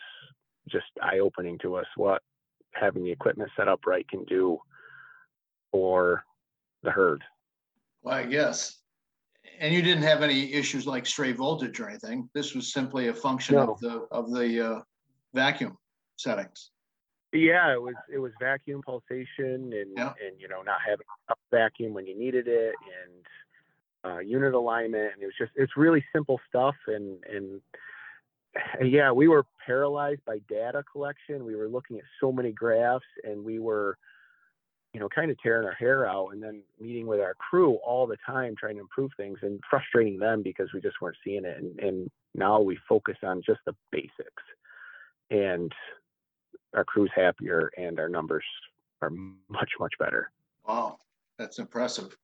just 0.68 0.86
eye 1.02 1.18
opening 1.18 1.58
to 1.58 1.76
us 1.76 1.86
what 1.96 2.22
having 2.72 3.04
the 3.04 3.12
equipment 3.12 3.50
set 3.56 3.68
up 3.68 3.80
right 3.86 4.08
can 4.08 4.24
do 4.24 4.58
for 5.70 6.24
the 6.82 6.90
herd. 6.90 7.22
Well, 8.02 8.14
I 8.14 8.24
guess. 8.24 8.78
And 9.60 9.72
you 9.74 9.82
didn't 9.82 10.02
have 10.02 10.22
any 10.22 10.52
issues 10.52 10.86
like 10.86 11.06
stray 11.06 11.32
voltage 11.32 11.78
or 11.80 11.88
anything. 11.88 12.28
This 12.34 12.54
was 12.54 12.72
simply 12.72 13.08
a 13.08 13.14
function 13.14 13.56
No. 13.56 13.72
of 13.72 13.80
the 13.80 14.06
of 14.10 14.30
the 14.32 14.76
uh, 14.76 14.80
vacuum 15.32 15.76
settings. 16.16 16.70
Yeah, 17.32 17.72
it 17.72 17.82
was 17.82 17.94
it 18.12 18.18
was 18.18 18.32
vacuum 18.40 18.82
pulsation 18.82 19.72
and 19.72 19.90
Yeah. 19.96 20.14
and 20.24 20.40
you 20.40 20.48
know 20.48 20.62
not 20.62 20.80
having 20.80 21.06
enough 21.28 21.38
vacuum 21.50 21.94
when 21.94 22.06
you 22.06 22.16
needed 22.16 22.46
it 22.48 22.74
and 23.02 24.12
uh, 24.12 24.18
unit 24.18 24.54
alignment 24.54 25.14
and 25.14 25.22
it 25.22 25.26
was 25.26 25.34
just 25.38 25.52
it's 25.56 25.76
really 25.76 26.04
simple 26.12 26.40
stuff 26.48 26.76
and 26.86 27.18
and 27.24 27.60
yeah 28.82 29.10
we 29.10 29.28
were 29.28 29.46
paralyzed 29.66 30.24
by 30.26 30.38
data 30.48 30.84
collection 30.92 31.44
we 31.44 31.56
were 31.56 31.68
looking 31.68 31.96
at 31.96 32.04
so 32.20 32.30
many 32.30 32.52
graphs 32.52 33.04
and 33.24 33.42
we 33.42 33.58
were 33.58 33.96
you 34.94 35.00
know 35.00 35.08
kind 35.08 35.30
of 35.30 35.36
tearing 35.42 35.66
our 35.66 35.74
hair 35.74 36.06
out 36.08 36.28
and 36.28 36.42
then 36.42 36.62
meeting 36.80 37.06
with 37.06 37.20
our 37.20 37.34
crew 37.34 37.74
all 37.84 38.06
the 38.06 38.16
time 38.24 38.54
trying 38.58 38.76
to 38.76 38.80
improve 38.80 39.10
things 39.16 39.38
and 39.42 39.60
frustrating 39.68 40.18
them 40.18 40.42
because 40.42 40.68
we 40.72 40.80
just 40.80 40.96
weren't 41.02 41.16
seeing 41.24 41.44
it 41.44 41.58
and, 41.58 41.78
and 41.80 42.10
now 42.34 42.60
we 42.60 42.78
focus 42.88 43.16
on 43.22 43.42
just 43.44 43.60
the 43.66 43.74
basics 43.90 44.42
and 45.30 45.72
our 46.74 46.84
crew's 46.84 47.10
happier 47.14 47.70
and 47.76 47.98
our 47.98 48.08
numbers 48.08 48.44
are 49.02 49.10
much 49.50 49.70
much 49.78 49.92
better 49.98 50.30
Wow, 50.66 50.98
that's 51.38 51.58
impressive. 51.58 52.16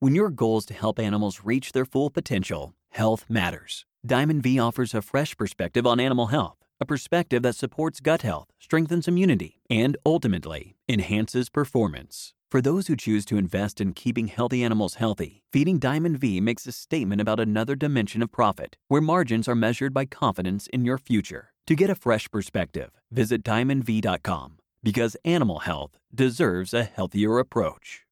When 0.00 0.14
your 0.14 0.28
goal 0.28 0.58
is 0.58 0.66
to 0.66 0.74
help 0.74 0.98
animals 0.98 1.40
reach 1.44 1.72
their 1.72 1.86
full 1.86 2.10
potential, 2.10 2.74
health 2.90 3.24
matters. 3.28 3.84
Diamond 4.06 4.42
V 4.42 4.58
offers 4.58 4.94
a 4.94 5.02
fresh 5.02 5.36
perspective 5.36 5.86
on 5.86 5.98
animal 5.98 6.26
health, 6.26 6.58
a 6.80 6.86
perspective 6.86 7.42
that 7.42 7.56
supports 7.56 8.00
gut 8.00 8.22
health, 8.22 8.48
strengthens 8.58 9.08
immunity, 9.08 9.60
and 9.68 9.96
ultimately 10.06 10.76
enhances 10.88 11.48
performance. 11.48 12.34
For 12.50 12.62
those 12.62 12.86
who 12.86 12.96
choose 12.96 13.26
to 13.26 13.36
invest 13.36 13.80
in 13.80 13.92
keeping 13.92 14.28
healthy 14.28 14.64
animals 14.64 14.94
healthy, 14.94 15.42
feeding 15.52 15.78
Diamond 15.78 16.18
V 16.18 16.40
makes 16.40 16.66
a 16.66 16.72
statement 16.72 17.20
about 17.20 17.40
another 17.40 17.74
dimension 17.74 18.22
of 18.22 18.32
profit, 18.32 18.76
where 18.88 19.02
margins 19.02 19.48
are 19.48 19.54
measured 19.54 19.92
by 19.92 20.06
confidence 20.06 20.66
in 20.68 20.84
your 20.84 20.96
future. 20.96 21.52
To 21.66 21.74
get 21.74 21.90
a 21.90 21.94
fresh 21.94 22.30
perspective, 22.30 22.90
visit 23.10 23.42
diamondv.com 23.42 24.56
because 24.82 25.16
animal 25.24 25.58
health 25.58 25.98
deserves 26.14 26.72
a 26.72 26.84
healthier 26.84 27.38
approach. 27.38 28.04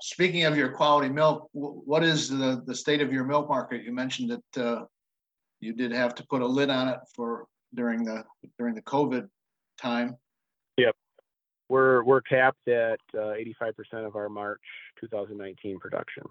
Speaking 0.00 0.44
of 0.44 0.56
your 0.56 0.70
quality 0.70 1.10
milk, 1.10 1.48
what 1.52 2.02
is 2.02 2.30
the 2.30 2.62
the 2.66 2.74
state 2.74 3.02
of 3.02 3.12
your 3.12 3.24
milk 3.24 3.48
market? 3.48 3.84
You 3.84 3.92
mentioned 3.92 4.30
that 4.30 4.64
uh, 4.64 4.84
you 5.60 5.74
did 5.74 5.92
have 5.92 6.14
to 6.14 6.26
put 6.26 6.40
a 6.40 6.46
lid 6.46 6.70
on 6.70 6.88
it 6.88 6.98
for 7.14 7.46
during 7.74 8.04
the 8.04 8.24
during 8.58 8.74
the 8.74 8.82
COVID 8.82 9.28
time. 9.78 10.16
Yep, 10.76 10.94
we're 11.68 12.02
we're 12.04 12.20
capped 12.22 12.66
at 12.68 12.98
uh, 13.14 13.34
85% 13.62 14.06
of 14.06 14.16
our 14.16 14.28
march 14.28 14.60
2019 15.00 15.78
production 15.78 16.24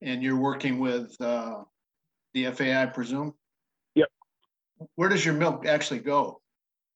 and 0.00 0.22
you're 0.22 0.36
working 0.38 0.78
with 0.78 1.20
uh, 1.20 1.62
the 2.32 2.46
FAI, 2.52 2.82
I 2.82 2.86
presume? 2.86 3.34
Yep. 3.96 4.08
Where 4.94 5.08
does 5.08 5.24
your 5.24 5.34
milk 5.34 5.66
actually 5.66 6.00
go? 6.00 6.40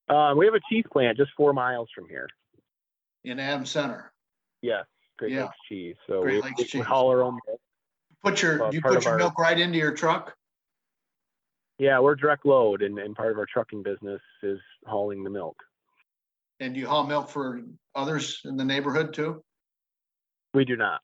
uh, 0.08 0.34
we 0.36 0.44
have 0.46 0.54
a 0.54 0.60
cheese 0.70 0.84
plant 0.92 1.16
just 1.16 1.30
four 1.36 1.52
miles 1.52 1.88
from 1.94 2.08
here 2.08 2.28
In 3.24 3.38
Adams 3.40 3.70
Center? 3.70 4.12
yes 4.62 4.84
great 5.18 5.32
Yeah. 5.32 5.42
lakes 5.44 5.56
cheese 5.68 5.96
so 6.06 6.22
Great 6.22 6.34
we, 6.36 6.42
Lakes 6.42 6.58
we, 6.58 6.64
cheese. 6.64 6.84
haul 6.84 7.08
our 7.10 7.22
own 7.22 7.38
milk. 7.46 7.60
Put 8.22 8.40
your, 8.42 8.64
Uh, 8.64 8.70
you 8.70 8.80
put 8.80 9.02
your 9.04 9.12
our- 9.12 9.18
milk 9.18 9.38
right 9.38 9.58
into 9.58 9.78
your 9.78 9.92
truck? 9.94 10.36
Yeah 11.82 11.98
we're 11.98 12.14
direct 12.14 12.46
load 12.46 12.80
and, 12.82 12.96
and 13.00 13.16
part 13.16 13.32
of 13.32 13.38
our 13.38 13.46
trucking 13.52 13.82
business 13.82 14.20
is 14.44 14.60
hauling 14.86 15.24
the 15.24 15.30
milk 15.30 15.56
And 16.60 16.76
you 16.76 16.86
haul 16.86 17.04
milk 17.04 17.28
for 17.28 17.60
others 17.96 18.40
in 18.44 18.56
the 18.56 18.64
neighborhood 18.64 19.12
too? 19.12 19.42
we 20.54 20.64
do 20.64 20.76
not 20.76 21.00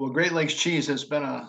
Well, 0.00 0.10
Great 0.10 0.32
Lakes 0.32 0.54
Cheese 0.54 0.88
has 0.88 1.04
been 1.04 1.22
a, 1.22 1.48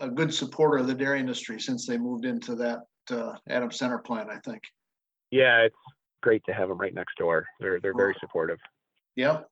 a- 0.00 0.10
good 0.10 0.32
supporter 0.34 0.76
of 0.78 0.86
the 0.88 0.94
dairy 0.94 1.20
industry 1.20 1.58
since 1.58 1.86
they 1.86 1.96
moved 1.96 2.26
into 2.26 2.54
that 2.56 2.80
uh, 3.10 3.32
Adams 3.48 3.78
Center 3.78 3.98
plant, 3.98 4.28
I 4.28 4.38
think. 4.44 4.62
yeah 5.30 5.62
it's 5.62 5.74
great 6.22 6.44
to 6.44 6.52
have 6.52 6.68
them 6.68 6.76
right 6.78 6.92
next 6.94 7.16
door 7.16 7.46
they're 7.60 7.80
they're 7.80 7.96
very 7.96 8.14
supportive 8.20 8.58
Yep. 9.16 9.46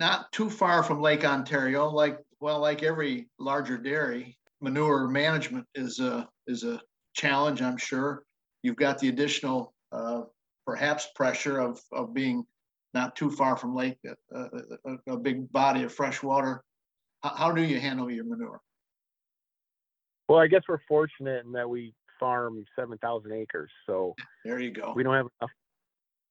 Not 0.00 0.32
too 0.32 0.50
far 0.50 0.82
from 0.82 1.00
Lake 1.00 1.24
Ontario, 1.24 1.88
like, 1.88 2.18
well, 2.40 2.58
like 2.58 2.82
every 2.82 3.28
larger 3.38 3.78
dairy, 3.78 4.36
manure 4.60 5.06
management 5.06 5.64
is 5.76 6.00
a, 6.00 6.28
is 6.48 6.64
a 6.64 6.80
challenge, 7.14 7.62
I'm 7.62 7.76
sure. 7.76 8.24
You've 8.62 8.76
got 8.76 8.98
the 8.98 9.08
additional, 9.08 9.74
uh, 9.92 10.22
perhaps 10.66 11.08
pressure 11.14 11.58
of, 11.60 11.80
of 11.92 12.14
being 12.14 12.44
not 12.94 13.16
too 13.16 13.30
far 13.30 13.56
from 13.56 13.74
lake, 13.74 13.98
uh, 14.34 14.46
a, 14.84 15.12
a 15.12 15.16
big 15.16 15.50
body 15.52 15.82
of 15.82 15.92
fresh 15.92 16.22
water. 16.22 16.62
How, 17.22 17.30
how 17.34 17.52
do 17.52 17.62
you 17.62 17.80
handle 17.80 18.10
your 18.10 18.24
manure? 18.24 18.60
well 20.28 20.38
i 20.40 20.46
guess 20.46 20.62
we're 20.68 20.78
fortunate 20.88 21.44
in 21.44 21.52
that 21.52 21.68
we 21.68 21.92
farm 22.18 22.64
7000 22.78 23.32
acres 23.32 23.70
so 23.86 24.14
There 24.44 24.60
you 24.60 24.70
go. 24.70 24.92
we 24.94 25.02
don't 25.02 25.14
have 25.14 25.26
enough 25.40 25.50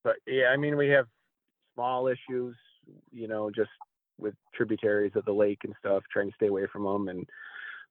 but 0.03 0.15
yeah 0.25 0.45
i 0.47 0.57
mean 0.57 0.77
we 0.77 0.87
have 0.89 1.05
small 1.75 2.07
issues 2.07 2.55
you 3.11 3.27
know 3.27 3.51
just 3.51 3.69
with 4.17 4.33
tributaries 4.55 5.11
of 5.15 5.25
the 5.25 5.31
lake 5.31 5.59
and 5.65 5.73
stuff 5.79 6.03
trying 6.11 6.29
to 6.29 6.35
stay 6.35 6.47
away 6.47 6.65
from 6.71 6.83
them 6.83 7.09
and 7.09 7.27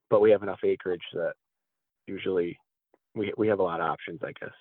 but 0.09 0.21
we 0.21 0.31
have 0.31 0.43
enough 0.43 0.61
acreage 0.65 1.05
that 1.13 1.35
usually 2.07 2.59
we 3.15 3.33
we 3.37 3.49
have 3.49 3.59
a 3.59 3.63
lot 3.63 3.81
of 3.81 3.87
options 3.87 4.21
i 4.25 4.33
guess. 4.41 4.55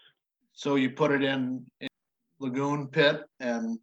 So 0.53 0.75
you 0.75 0.89
put 0.89 1.12
it 1.12 1.24
in, 1.24 1.65
in 1.79 1.88
lagoon 2.39 2.88
pit 2.88 3.24
and 3.39 3.79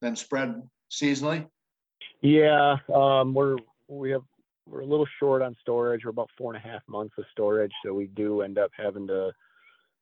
then 0.00 0.16
spread 0.16 0.62
seasonally? 0.90 1.46
yeah 2.20 2.76
um 2.94 3.34
we're 3.34 3.56
we 3.88 4.10
have 4.10 4.22
we're 4.66 4.80
a 4.80 4.86
little 4.86 5.08
short 5.18 5.42
on 5.42 5.56
storage. 5.60 6.04
We're 6.04 6.10
about 6.10 6.30
four 6.38 6.54
and 6.54 6.64
a 6.64 6.66
half 6.66 6.82
months 6.88 7.14
of 7.18 7.24
storage 7.32 7.72
so 7.84 7.92
we 7.92 8.06
do 8.06 8.42
end 8.42 8.58
up 8.58 8.70
having 8.76 9.06
to 9.08 9.32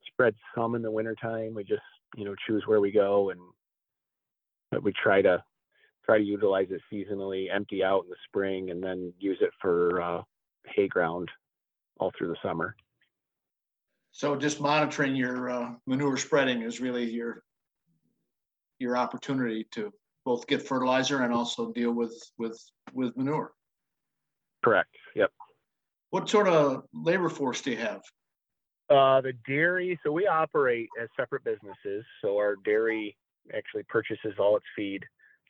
spread 0.06 0.34
some 0.54 0.74
in 0.74 0.82
the 0.82 0.90
wintertime. 0.90 1.54
We 1.54 1.64
just 1.64 1.82
you 2.16 2.24
know 2.24 2.34
choose 2.46 2.64
where 2.66 2.80
we 2.80 2.90
go 2.90 3.30
and 3.30 3.40
but 4.70 4.82
we 4.82 4.92
try 4.92 5.22
to 5.22 5.42
try 6.04 6.18
to 6.18 6.24
utilize 6.24 6.68
it 6.70 6.80
seasonally 6.92 7.46
empty 7.52 7.82
out 7.82 8.04
in 8.04 8.10
the 8.10 8.16
spring 8.26 8.70
and 8.70 8.82
then 8.82 9.12
use 9.18 9.38
it 9.40 9.50
for 9.60 10.00
uh, 10.00 10.22
hay 10.66 10.88
ground 10.88 11.30
all 11.98 12.12
through 12.16 12.28
the 12.28 12.36
summer 12.42 12.74
So 14.12 14.36
just 14.36 14.60
monitoring 14.60 15.14
your 15.16 15.50
uh, 15.50 15.72
manure 15.86 16.16
spreading 16.16 16.62
is 16.62 16.80
really 16.80 17.08
your 17.08 17.42
your 18.78 18.96
opportunity 18.96 19.66
to 19.72 19.92
both 20.24 20.46
get 20.46 20.66
fertilizer 20.66 21.22
and 21.22 21.32
also 21.32 21.72
deal 21.72 21.92
with 21.92 22.14
with 22.38 22.58
with 22.92 23.16
manure. 23.16 23.52
correct 24.64 24.96
yep 25.14 25.30
What 26.10 26.28
sort 26.28 26.48
of 26.48 26.84
labor 26.92 27.28
force 27.28 27.60
do 27.60 27.70
you 27.70 27.76
have? 27.76 28.02
Uh, 28.88 29.20
the 29.20 29.32
dairy, 29.46 29.98
so 30.02 30.10
we 30.10 30.26
operate 30.26 30.88
as 31.00 31.08
separate 31.16 31.44
businesses. 31.44 32.04
So 32.20 32.36
our 32.36 32.56
dairy 32.64 33.16
actually 33.56 33.84
purchases 33.84 34.34
all 34.40 34.56
its 34.56 34.66
feed 34.74 35.04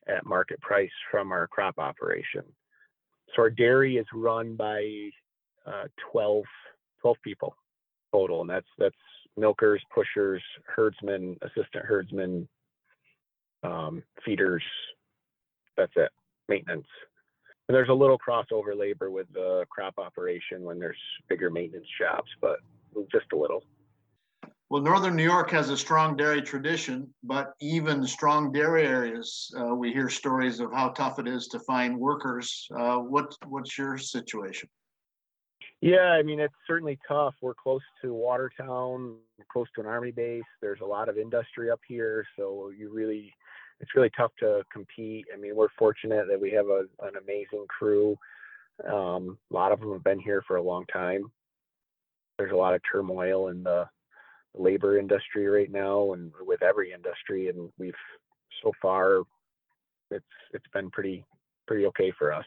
at 0.07 0.27
market 0.27 0.61
price 0.61 0.91
from 1.11 1.33
our 1.33 1.47
crop 1.47 1.79
operation. 1.79 2.43
So 3.35 3.43
our 3.43 3.51
dairy 3.51 3.97
is 3.97 4.07
run 4.13 4.57
by 4.57 5.09
uh, 5.67 5.85
12, 6.13 6.45
12 7.01 7.17
people 7.25 7.55
total, 8.13 8.41
and 8.43 8.51
that's 8.51 8.67
that's 8.79 8.97
milkers, 9.37 9.83
pushers, 9.95 10.43
herdsmen, 10.67 11.37
assistant 11.43 11.85
herdsmen, 11.85 12.49
um, 13.63 14.03
feeders. 14.25 14.63
That's 15.77 15.93
it. 15.97 16.11
Maintenance. 16.49 16.87
And 17.69 17.77
there's 17.77 17.89
a 17.89 17.95
little 17.95 18.19
crossover 18.19 18.77
labor 18.77 19.11
with 19.11 19.33
the 19.33 19.65
crop 19.71 19.95
operation 19.99 20.63
when 20.63 20.79
there's 20.79 20.99
bigger 21.29 21.51
maintenance 21.51 21.87
jobs, 21.99 22.29
but 22.41 22.59
just 23.13 23.27
a 23.33 23.37
little. 23.37 23.63
Well, 24.71 24.83
Northern 24.83 25.17
New 25.17 25.25
York 25.25 25.51
has 25.51 25.69
a 25.69 25.77
strong 25.77 26.17
dairy 26.17 26.43
tradition, 26.43 27.13
but 27.25 27.55
even 27.61 28.07
strong 28.07 28.53
dairy 28.53 28.87
areas, 28.87 29.53
uh, 29.59 29.75
we 29.75 29.93
hear 29.93 30.09
stories 30.09 30.61
of 30.61 30.73
how 30.73 30.91
tough 30.91 31.19
it 31.19 31.27
is 31.27 31.49
to 31.49 31.59
find 31.61 31.99
workers. 31.99 32.69
Uh, 32.79 32.99
what 32.99 33.37
what's 33.47 33.77
your 33.77 33.99
situation? 33.99 34.69
Yeah, 35.81 36.13
I 36.19 36.23
mean 36.23 36.41
it's 36.41 36.55
certainly 36.67 36.99
tough. 37.09 37.35
We're 37.41 37.55
close 37.55 37.83
to 38.03 38.13
Watertown, 38.13 39.17
close 39.51 39.67
to 39.75 39.81
an 39.81 39.87
army 39.87 40.11
base. 40.11 40.43
There's 40.61 40.81
a 40.83 40.87
lot 40.87 41.09
of 41.09 41.17
industry 41.17 41.71
up 41.71 41.81
here, 41.89 42.27
so 42.37 42.71
you 42.77 42.93
really, 42.93 43.33
it's 43.81 43.95
really 43.95 44.11
tough 44.15 44.33
to 44.41 44.63
compete. 44.71 45.25
I 45.33 45.39
mean, 45.39 45.57
we're 45.57 45.69
fortunate 45.79 46.27
that 46.29 46.41
we 46.41 46.51
have 46.51 46.67
a, 46.67 46.85
an 47.03 47.17
amazing 47.23 47.65
crew. 47.69 48.17
Um, 48.87 49.39
a 49.51 49.55
lot 49.55 49.73
of 49.73 49.81
them 49.81 49.93
have 49.93 50.05
been 50.05 50.21
here 50.21 50.43
for 50.47 50.57
a 50.57 50.63
long 50.63 50.85
time. 50.93 51.31
There's 52.39 52.53
a 52.53 52.57
lot 52.57 52.75
of 52.75 52.83
turmoil 52.91 53.49
in 53.49 53.63
the 53.63 53.89
labor 54.55 54.99
industry 54.99 55.47
right 55.47 55.71
now, 55.71 56.13
and 56.13 56.31
with 56.41 56.63
every 56.63 56.93
industry, 56.93 57.49
and 57.49 57.71
we've 57.79 57.95
so 58.63 58.73
far, 58.83 59.23
it's 60.11 60.25
it's 60.53 60.67
been 60.75 60.91
pretty 60.91 61.25
pretty 61.67 61.87
okay 61.87 62.13
for 62.19 62.33
us. 62.33 62.47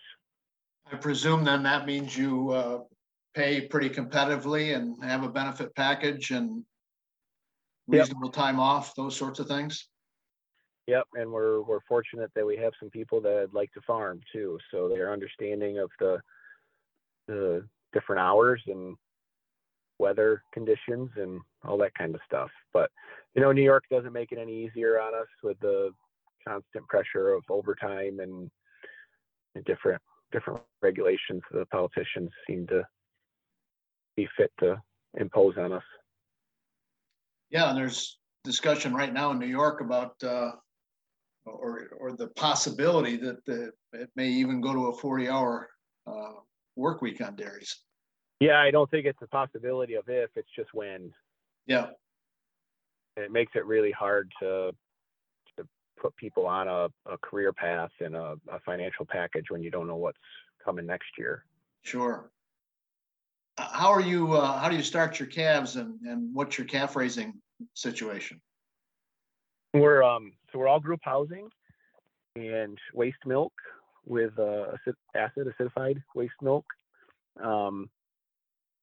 I 0.92 0.98
presume 0.98 1.44
then 1.44 1.64
that 1.64 1.86
means 1.86 2.16
you 2.18 2.52
uh, 2.52 2.80
pay 3.34 3.62
pretty 3.68 3.90
competitively 3.90 4.76
and 4.76 5.04
have 5.04 5.24
a 5.24 5.30
benefit 5.30 5.76
package 5.76 6.32
and 6.32 6.66
Yep. 7.92 8.00
reasonable 8.00 8.32
time 8.32 8.60
off, 8.60 8.96
those 8.96 9.16
sorts 9.16 9.40
of 9.40 9.48
things? 9.48 9.90
Yep, 10.88 11.08
and 11.16 11.32
we're 11.32 11.62
we're 11.62 11.82
fortunate 11.88 12.32
that 12.36 12.46
we 12.46 12.58
have 12.58 12.74
some 12.80 12.90
people 12.90 13.22
that 13.22 13.50
like 13.54 13.72
to 13.74 13.82
farm 13.82 14.20
too, 14.32 14.58
so 14.72 14.90
they're 14.90 15.12
understanding 15.12 15.80
of 15.80 15.90
the 16.00 16.20
the 17.28 17.68
different 17.94 18.20
hours 18.20 18.62
and 18.68 18.98
weather 20.00 20.44
conditions 20.54 21.10
and 21.16 21.40
all 21.64 21.78
that 21.78 21.94
kind 21.96 22.16
of 22.16 22.22
stuff. 22.26 22.50
But 22.74 22.90
you 23.34 23.42
know, 23.42 23.52
New 23.52 23.64
York 23.64 23.84
doesn't 23.90 24.14
make 24.14 24.32
it 24.32 24.40
any 24.40 24.66
easier 24.66 25.00
on 25.00 25.14
us 25.14 25.28
with 25.42 25.60
the 25.60 25.92
constant 26.46 26.86
pressure 26.88 27.34
of 27.34 27.44
overtime 27.50 28.20
and, 28.20 28.50
and 29.56 29.66
different 29.66 30.02
different 30.32 30.62
regulations 30.82 31.42
the 31.52 31.66
politicians 31.68 32.30
seem 32.48 32.66
to 32.68 32.84
be 34.16 34.28
fit 34.38 34.52
to 34.60 34.82
impose 35.20 35.58
on 35.58 35.74
us. 35.74 35.84
Yeah, 37.50 37.70
and 37.70 37.78
there's 37.78 38.20
discussion 38.44 38.94
right 38.94 39.14
now 39.14 39.32
in 39.32 39.40
New 39.40 39.48
York 39.48 39.82
about, 39.82 40.16
uh, 40.24 40.52
or, 41.46 41.90
or 42.00 42.16
the 42.16 42.28
possibility 42.30 43.18
that 43.18 43.46
the, 43.46 43.72
it 43.94 44.10
may 44.16 44.28
even 44.28 44.62
go 44.62 44.74
to 44.74 44.88
a 44.88 44.98
40 44.98 45.30
hour 45.30 45.70
uh, 46.08 46.34
work 46.76 47.02
week 47.02 47.22
on 47.22 47.36
dairies. 47.36 47.82
Yeah, 48.40 48.60
I 48.60 48.72
don't 48.72 48.90
think 48.90 49.06
it's 49.06 49.22
a 49.22 49.28
possibility 49.28 49.94
of 49.94 50.06
if, 50.08 50.32
it's 50.36 50.50
just 50.56 50.74
when. 50.74 51.12
Yeah, 51.68 51.88
And 53.16 53.24
it 53.24 53.32
makes 53.32 53.54
it 53.56 53.66
really 53.66 53.92
hard 53.92 54.32
to 54.42 54.72
to 55.58 55.68
put 56.02 56.16
people 56.18 56.46
on 56.46 56.68
a, 56.68 56.88
a 57.06 57.18
career 57.22 57.54
path 57.54 57.92
and 58.02 58.16
a, 58.16 58.36
a 58.52 58.60
financial 58.66 59.06
package 59.06 59.46
when 59.50 59.62
you 59.64 59.72
don't 59.72 59.88
know 59.88 59.96
what's 59.96 60.18
coming 60.64 60.86
next 60.86 61.18
year. 61.18 61.46
sure. 61.84 62.32
How 63.58 63.92
are 63.92 64.02
you, 64.02 64.34
uh, 64.34 64.60
how 64.60 64.70
do 64.70 64.76
you 64.76 64.84
start 64.84 65.20
your 65.20 65.28
calves 65.28 65.76
and, 65.76 66.00
and 66.02 66.34
what's 66.34 66.58
your 66.58 66.66
calf 66.66 66.96
raising 66.96 67.34
situation? 67.74 68.42
We're 69.74 70.04
um 70.04 70.34
so 70.52 70.60
we're 70.60 70.68
all 70.68 70.80
group 70.80 71.00
housing 71.04 71.50
and 72.36 72.78
waste 72.94 73.18
milk 73.26 73.54
with 74.06 74.38
uh, 74.38 74.66
acid, 74.74 74.96
acid 75.16 75.48
acidified 75.60 76.02
waste 76.16 76.34
milk. 76.42 76.66
Um, 77.42 77.90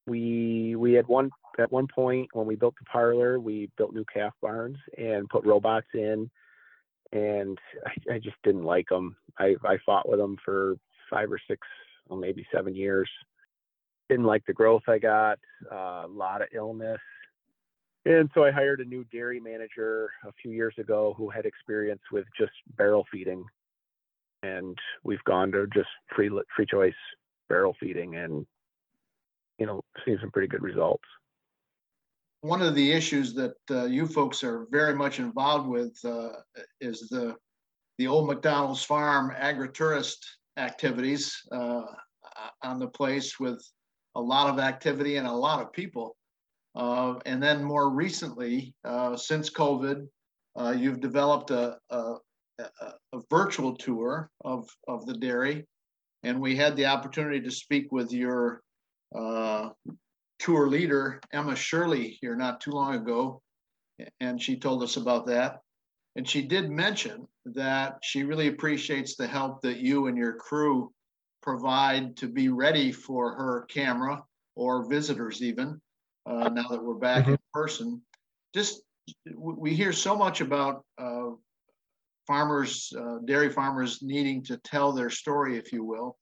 we 0.06 0.74
we 0.76 0.92
had 0.94 1.06
one 1.06 1.30
at 1.58 1.70
one 1.70 1.86
point 1.86 2.28
when 2.32 2.46
we 2.46 2.56
built 2.56 2.74
the 2.78 2.84
parlor, 2.86 3.38
we 3.38 3.70
built 3.76 3.94
new 3.94 4.04
calf 4.12 4.32
barns 4.42 4.78
and 4.98 5.28
put 5.28 5.44
robots 5.44 5.86
in, 5.94 6.28
and 7.12 7.58
I, 7.86 8.14
I 8.14 8.18
just 8.18 8.36
didn't 8.42 8.64
like 8.64 8.88
them. 8.88 9.16
I 9.38 9.54
I 9.64 9.78
fought 9.86 10.08
with 10.08 10.18
them 10.18 10.36
for 10.44 10.76
five 11.08 11.30
or 11.30 11.40
six, 11.48 11.66
or 12.08 12.16
maybe 12.16 12.46
seven 12.52 12.74
years. 12.74 13.08
Didn't 14.10 14.26
like 14.26 14.44
the 14.44 14.52
growth 14.52 14.82
I 14.88 14.98
got. 14.98 15.38
Uh, 15.70 16.02
a 16.04 16.10
lot 16.10 16.42
of 16.42 16.48
illness. 16.52 16.98
And 18.04 18.28
so 18.34 18.44
I 18.44 18.50
hired 18.50 18.80
a 18.80 18.84
new 18.84 19.04
dairy 19.04 19.40
manager 19.40 20.10
a 20.26 20.32
few 20.42 20.50
years 20.50 20.74
ago 20.78 21.14
who 21.16 21.30
had 21.30 21.46
experience 21.46 22.02
with 22.12 22.24
just 22.38 22.52
barrel 22.76 23.06
feeding. 23.10 23.44
And 24.42 24.76
we've 25.04 25.22
gone 25.24 25.52
to 25.52 25.66
just 25.72 25.88
free 26.14 26.30
free 26.56 26.66
choice 26.66 26.92
barrel 27.48 27.76
feeding 27.80 28.16
and 28.16 28.46
you 29.60 29.66
know, 29.66 29.84
seen 30.04 30.18
some 30.20 30.30
pretty 30.32 30.48
good 30.48 30.62
results. 30.62 31.04
One 32.40 32.62
of 32.62 32.74
the 32.74 32.90
issues 32.90 33.34
that 33.34 33.54
uh, 33.70 33.84
you 33.84 34.06
folks 34.06 34.42
are 34.42 34.66
very 34.70 34.94
much 34.94 35.20
involved 35.20 35.68
with 35.68 35.96
uh, 36.04 36.30
is 36.80 37.08
the 37.10 37.36
the 37.98 38.06
old 38.06 38.26
McDonald's 38.26 38.82
Farm 38.82 39.30
agri-tourist 39.36 40.26
activities 40.56 41.36
uh, 41.52 41.82
on 42.62 42.78
the 42.78 42.88
place 42.88 43.38
with 43.38 43.62
a 44.14 44.20
lot 44.20 44.48
of 44.48 44.58
activity 44.58 45.16
and 45.16 45.26
a 45.26 45.32
lot 45.32 45.60
of 45.60 45.72
people. 45.72 46.16
Uh, 46.74 47.14
and 47.26 47.42
then 47.42 47.62
more 47.62 47.90
recently, 47.90 48.74
uh, 48.84 49.16
since 49.16 49.50
COVID, 49.50 50.06
uh, 50.58 50.74
you've 50.76 51.00
developed 51.00 51.50
a, 51.50 51.78
a, 51.90 52.14
a, 52.58 53.20
virtual 53.28 53.76
tour 53.76 54.30
of, 54.44 54.68
of 54.86 55.06
the 55.06 55.14
dairy. 55.14 55.66
And 56.22 56.40
we 56.40 56.56
had 56.56 56.76
the 56.76 56.86
opportunity 56.86 57.40
to 57.40 57.50
speak 57.50 57.90
with 57.92 58.12
your 58.12 58.62
uh, 59.14 59.70
tour 60.38 60.68
leader, 60.68 61.20
Emma 61.32 61.56
Shirley, 61.56 62.18
here 62.20 62.36
not 62.36 62.60
too 62.60 62.72
long 62.72 62.94
ago. 62.94 63.42
And 64.20 64.40
she 64.40 64.56
told 64.56 64.82
us 64.82 64.96
about 64.96 65.26
that. 65.26 65.60
And 66.16 66.28
she 66.28 66.42
did 66.42 66.70
mention 66.70 67.26
that 67.46 67.98
she 68.02 68.24
really 68.24 68.48
appreciates 68.48 69.16
the 69.16 69.26
help 69.26 69.62
that 69.62 69.78
you 69.78 70.06
and 70.06 70.16
your 70.16 70.34
crew 70.34 70.92
provide 71.42 72.16
to 72.18 72.28
be 72.28 72.48
ready 72.48 72.92
for 72.92 73.34
her 73.34 73.66
camera 73.68 74.22
or 74.56 74.88
visitors, 74.88 75.42
even 75.42 75.80
uh, 76.26 76.48
now 76.48 76.68
that 76.68 76.82
we're 76.82 76.94
back 76.94 77.28
in 77.28 77.38
person. 77.52 78.00
Just 78.54 78.82
we 79.34 79.74
hear 79.74 79.92
so 79.92 80.16
much 80.16 80.40
about 80.40 80.84
uh, 80.98 81.30
farmers, 82.26 82.92
uh, 82.98 83.18
dairy 83.24 83.50
farmers 83.50 84.02
needing 84.02 84.42
to 84.44 84.56
tell 84.58 84.92
their 84.92 85.10
story, 85.10 85.56
if 85.56 85.72
you 85.72 85.84
will. 85.84 86.16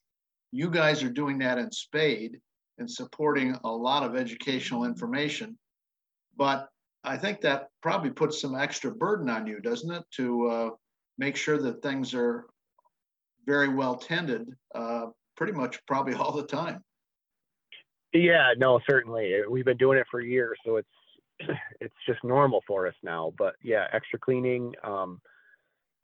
You 0.53 0.71
guys 0.71 1.03
are 1.03 1.11
doing 1.11 1.39
that 1.39 1.59
in 1.59 1.71
spade 1.71 2.39
and 2.79 2.91
supporting 2.91 3.57
a 3.65 3.69
lot 3.69 4.05
of 4.05 4.17
educational 4.17 4.85
information. 4.85 5.59
But 6.37 6.69
I 7.05 7.17
think 7.17 7.41
that 7.41 7.69
probably 7.83 8.11
puts 8.11 8.41
some 8.41 8.55
extra 8.55 8.91
burden 8.91 9.29
on 9.29 9.47
you, 9.47 9.61
doesn't 9.61 9.91
it, 9.91 10.05
to 10.17 10.47
uh, 10.47 10.71
make 11.19 11.37
sure 11.37 11.59
that 11.59 11.83
things 11.83 12.15
are 12.15 12.47
very 13.47 13.69
well 13.69 13.97
tended, 13.97 14.49
uh, 14.75 15.07
pretty 15.37 15.53
much 15.53 15.85
probably 15.87 16.15
all 16.21 16.33
the 16.33 16.47
time. 16.47 16.83
Yeah, 18.13 18.55
no, 18.57 18.81
certainly. 18.89 19.41
We've 19.49 19.65
been 19.65 19.77
doing 19.77 19.99
it 19.99 20.07
for 20.11 20.21
years, 20.21 20.59
so 20.65 20.77
it's 20.77 20.89
it's 21.81 21.95
just 22.07 22.23
normal 22.25 22.63
for 22.67 22.87
us 22.87 22.95
now. 23.03 23.33
But 23.39 23.55
yeah, 23.63 23.87
extra 23.93 24.19
cleaning, 24.19 24.75
um, 24.83 25.21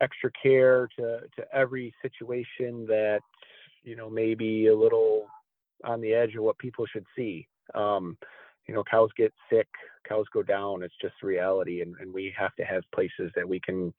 extra 0.01 0.29
care 0.41 0.87
to 0.97 1.21
to 1.35 1.45
every 1.53 1.93
situation 2.01 2.85
that 2.87 3.19
you 3.83 3.95
know 3.95 4.09
maybe 4.09 4.67
a 4.67 4.75
little 4.75 5.27
on 5.83 6.01
the 6.01 6.13
edge 6.13 6.35
of 6.35 6.43
what 6.43 6.57
people 6.57 6.85
should 6.85 7.05
see. 7.15 7.47
Um, 7.73 8.17
you 8.67 8.73
know, 8.73 8.83
cows 8.89 9.09
get 9.15 9.33
sick, 9.49 9.67
cows 10.07 10.25
go 10.33 10.41
down. 10.41 10.83
It's 10.83 10.95
just 11.01 11.15
reality, 11.21 11.81
and, 11.81 11.95
and 11.99 12.13
we 12.13 12.33
have 12.37 12.55
to 12.55 12.63
have 12.63 12.83
places 12.93 13.31
that 13.35 13.47
we 13.47 13.59
can 13.59 13.93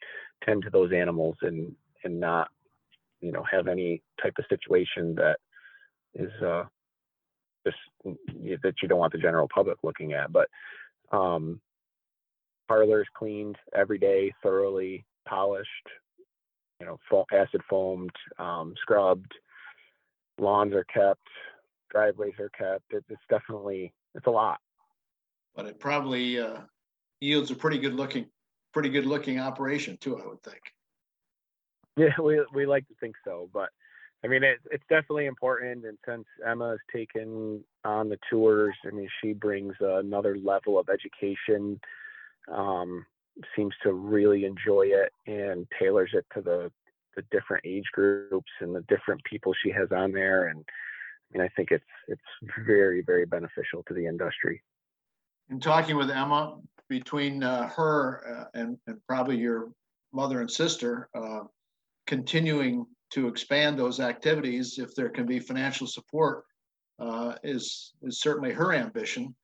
tend 0.45 0.63
to 0.63 0.71
those 0.71 0.93
animals 0.93 1.37
and 1.43 1.75
and 2.05 2.21
not, 2.21 2.49
you 3.21 3.33
know, 3.33 3.45
have 3.51 3.69
any 3.69 4.03
type 4.23 4.35
of 4.39 4.45
situation 4.49 5.15
that 5.15 5.39
is 6.15 6.31
uh, 6.43 6.65
just 7.67 7.77
that 8.05 8.75
you 8.83 8.89
don't 8.89 8.99
want 8.99 9.13
the 9.13 9.19
general 9.19 9.49
public 9.53 9.79
looking 9.83 10.13
at. 10.13 10.33
But 10.33 10.49
um, 11.13 11.61
parlors 12.69 13.07
cleaned 13.17 13.57
every 13.75 13.99
day, 13.99 14.33
thoroughly 14.43 15.05
polished, 15.27 15.69
you 16.81 16.87
know, 16.87 16.99
acid 17.33 17.63
foamed, 17.69 18.11
um, 18.39 18.75
scrubbed. 18.81 19.33
Lawns 20.39 20.75
are 20.75 20.85
kept, 20.85 21.27
driveways 21.91 22.35
are 22.39 22.51
kept. 22.51 22.93
It, 22.93 23.05
it's 23.09 23.21
definitely 23.31 23.93
it's 24.15 24.27
a 24.27 24.31
lot. 24.31 24.59
But 25.55 25.67
it 25.67 25.81
probably 25.81 26.39
uh, 26.39 26.59
yields 27.21 27.51
a 27.51 27.55
pretty 27.55 27.79
good 27.79 27.95
looking, 27.95 28.27
pretty 28.73 28.91
good 28.91 29.07
looking 29.07 29.41
operation 29.41 29.97
too, 29.97 30.21
I 30.21 30.27
would 30.27 30.43
think. 30.43 30.61
Yeah, 31.97 32.09
we 32.23 32.45
we 32.53 32.67
like 32.67 32.87
to 32.89 32.95
think 33.01 33.17
so, 33.25 33.49
but 33.53 33.71
I 34.25 34.29
mean 34.29 34.43
it's 34.43 34.63
it's 34.71 34.85
definitely 34.89 35.27
important. 35.27 35.85
And 35.85 35.99
since 36.07 36.25
Emma 36.47 36.71
has 36.71 36.79
taken 36.93 37.65
on 37.85 38.09
the 38.09 38.19
tours, 38.31 38.75
I 38.87 38.91
mean 38.91 39.09
she 39.23 39.33
brings 39.33 39.75
another 39.81 40.37
level 40.37 40.79
of 40.79 40.89
education. 40.89 41.81
Um, 42.53 43.05
seems 43.55 43.75
to 43.83 43.93
really 43.93 44.47
enjoy 44.47 44.87
it 44.87 45.13
and 45.27 45.67
tailors 45.79 46.11
it 46.15 46.25
to 46.35 46.41
the 46.41 46.71
the 47.17 47.23
different 47.31 47.65
age 47.67 47.85
groups 47.93 48.51
and 48.61 48.75
the 48.75 48.83
different 48.89 49.23
people 49.25 49.53
she 49.63 49.71
has 49.71 49.91
on 49.91 50.13
there. 50.13 50.49
And 50.49 50.65
I 51.35 51.39
mean 51.39 51.47
I 51.47 51.49
think 51.57 51.71
it's 51.71 51.85
it's 52.09 52.21
very 52.67 53.03
very 53.03 53.27
beneficial 53.27 53.83
to 53.89 53.95
the 53.95 54.07
industry. 54.07 54.63
In 55.49 55.61
talking 55.61 55.97
with 55.97 56.11
Emma, 56.11 56.59
between 56.89 57.43
uh, 57.43 57.69
her 57.69 58.49
uh, 58.55 58.59
and, 58.59 58.79
and 58.89 58.99
probably 59.07 59.37
your 59.37 59.71
mother 60.13 60.41
and 60.41 60.51
sister, 60.51 61.09
uh, 61.15 61.45
continuing 62.07 62.87
to 63.11 63.29
expand 63.29 63.79
those 63.79 64.01
activities, 64.01 64.79
if 64.79 64.95
there 64.95 65.09
can 65.09 65.27
be 65.27 65.39
financial 65.39 65.87
support, 65.87 66.45
uh, 66.99 67.35
is 67.43 67.93
is 68.03 68.21
certainly 68.21 68.53
her 68.53 68.73
ambition, 68.73 69.35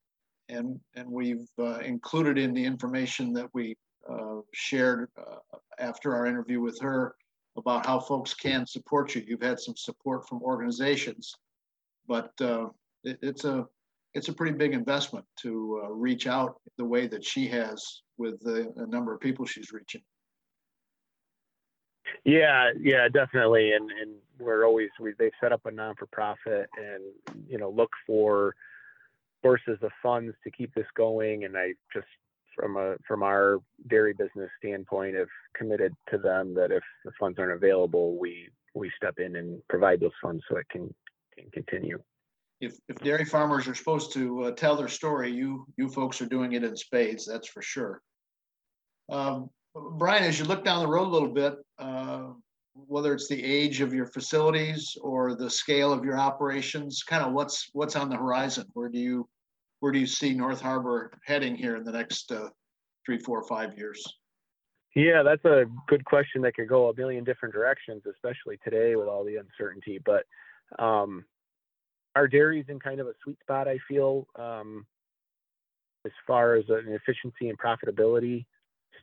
and 0.49 0.81
and 0.95 1.09
we've 1.09 1.49
uh, 1.59 1.79
included 1.81 2.39
in 2.39 2.55
the 2.55 2.65
information 2.65 3.33
that 3.35 3.49
we 3.53 3.77
uh, 4.11 4.41
shared 4.53 5.09
uh, 5.19 5.59
after 5.79 6.15
our 6.15 6.27
interview 6.27 6.61
with 6.61 6.79
her 6.81 7.15
about 7.57 7.87
how 7.87 8.01
folks 8.01 8.35
can 8.35 8.67
support 8.67 9.15
you. 9.15 9.23
You've 9.27 9.43
had 9.43 9.61
some 9.61 9.77
support 9.77 10.27
from 10.29 10.43
organizations, 10.43 11.35
but 12.09 12.33
uh, 12.41 12.69
it, 13.05 13.19
it's 13.23 13.45
a 13.45 13.67
it's 14.15 14.29
a 14.29 14.33
pretty 14.33 14.57
big 14.57 14.73
investment 14.73 15.25
to 15.43 15.83
uh, 15.85 15.91
reach 15.91 16.27
out 16.27 16.61
the 16.79 16.85
way 16.85 17.07
that 17.07 17.25
she 17.25 17.47
has 17.49 18.03
with 18.19 18.41
the, 18.41 18.73
the 18.77 18.87
number 18.87 19.15
of 19.15 19.21
people 19.21 19.47
she's 19.47 19.73
reaching. 19.73 20.03
Yeah, 22.25 22.71
yeah, 22.79 23.09
definitely. 23.09 23.73
And 23.73 23.91
and 23.91 24.13
we're 24.39 24.65
always 24.65 24.91
we 25.01 25.13
they've 25.19 25.33
set 25.41 25.53
up 25.53 25.67
a 25.67 25.71
non 25.71 25.95
for 25.97 26.07
profit 26.07 26.69
and 26.77 27.03
you 27.49 27.59
know 27.59 27.71
look 27.71 27.91
for 28.07 28.55
sources 29.43 29.79
of 29.83 29.91
funds 30.03 30.35
to 30.45 30.51
keep 30.51 30.75
this 30.75 30.87
going, 30.97 31.45
and 31.45 31.57
I 31.57 31.75
just 31.93 32.07
from 32.57 32.77
a 32.77 32.97
from 33.07 33.23
our 33.23 33.59
dairy 33.89 34.13
business 34.13 34.51
standpoint 34.59 35.17
have 35.17 35.29
committed 35.57 35.95
to 36.11 36.19
them 36.19 36.55
that 36.55 36.71
if 36.71 36.83
the 37.05 37.13
funds 37.19 37.39
aren't 37.39 37.53
available, 37.53 38.19
we 38.19 38.49
we 38.75 38.91
step 38.97 39.19
in 39.19 39.37
and 39.37 39.61
provide 39.69 40.01
those 40.01 40.13
funds 40.23 40.43
so 40.49 40.57
it 40.57 40.69
can 40.71 40.93
can 41.37 41.51
continue. 41.51 41.99
If 42.61 42.77
if 42.89 42.97
dairy 42.99 43.25
farmers 43.25 43.67
are 43.67 43.75
supposed 43.75 44.13
to 44.15 44.45
uh, 44.45 44.51
tell 44.53 44.77
their 44.77 44.89
story, 44.89 45.31
you 45.31 45.67
you 45.77 45.89
folks 45.89 46.21
are 46.21 46.27
doing 46.27 46.53
it 46.53 46.65
in 46.65 46.77
spades. 46.77 47.27
That's 47.27 47.49
for 47.49 47.63
sure. 47.63 48.01
Um, 49.11 49.51
Brian, 49.75 50.25
as 50.25 50.39
you 50.39 50.45
look 50.45 50.65
down 50.65 50.81
the 50.81 50.91
road 50.91 51.07
a 51.07 51.11
little 51.11 51.29
bit, 51.29 51.55
uh, 51.79 52.25
whether 52.75 53.15
it's 53.15 53.29
the 53.29 53.43
age 53.43 53.81
of 53.81 53.93
your 53.93 54.07
facilities 54.07 54.97
or 55.01 55.35
the 55.35 55.49
scale 55.49 55.93
of 55.93 56.05
your 56.05 56.19
operations, 56.19 57.03
kind 57.03 57.25
of 57.25 57.33
what's 57.33 57.71
what's 57.73 57.97
on 57.97 58.09
the 58.09 58.17
horizon? 58.17 58.67
Where 58.75 58.89
do 58.89 58.99
you 58.99 59.29
where 59.81 59.93
do 59.93 59.99
you 59.99 60.07
see 60.07 60.35
North 60.35 60.61
Harbor 60.61 61.13
heading 61.25 61.57
here 61.57 61.77
in 61.77 61.85
the 61.85 61.93
next 61.93 62.31
uh, 62.33 62.49
three, 63.05 63.19
four, 63.19 63.43
five 63.45 63.77
years? 63.77 64.03
Yeah, 64.95 65.23
that's 65.23 65.45
a 65.45 65.65
good 65.89 66.05
question 66.05 66.43
that 66.43 66.55
could 66.55 66.69
go 66.69 66.91
a 66.91 66.97
million 66.97 67.25
different 67.25 67.55
directions, 67.55 68.03
especially 68.07 68.59
today 68.63 68.95
with 68.95 69.09
all 69.09 69.25
the 69.25 69.37
uncertainty. 69.37 69.99
But 70.05 70.25
um, 70.79 71.25
our 72.15 72.29
dairy's 72.29 72.67
in 72.69 72.79
kind 72.79 73.01
of 73.01 73.07
a 73.07 73.15
sweet 73.25 73.41
spot, 73.41 73.69
I 73.69 73.79
feel, 73.89 74.27
um, 74.39 74.87
as 76.05 76.13
far 76.27 76.57
as 76.57 76.65
an 76.69 76.89
efficiency 76.89 77.49
and 77.49 77.59
profitability 77.59 78.45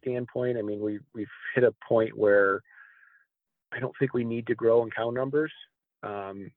standpoint. 0.02 0.58
I 0.58 0.62
mean, 0.62 0.80
we 0.80 1.00
we've 1.14 1.28
hit 1.56 1.64
a 1.64 1.74
point 1.88 2.18
where 2.18 2.62
I 3.72 3.80
don't 3.80 3.94
think 4.00 4.14
we 4.14 4.24
need 4.24 4.48
to 4.48 4.56
grow 4.56 4.84
in 4.84 4.90
cow 4.92 5.10
numbers. 5.10 5.52
Um, 6.04 6.52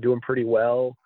doing 0.00 0.20
pretty 0.20 0.44
well. 0.44 0.96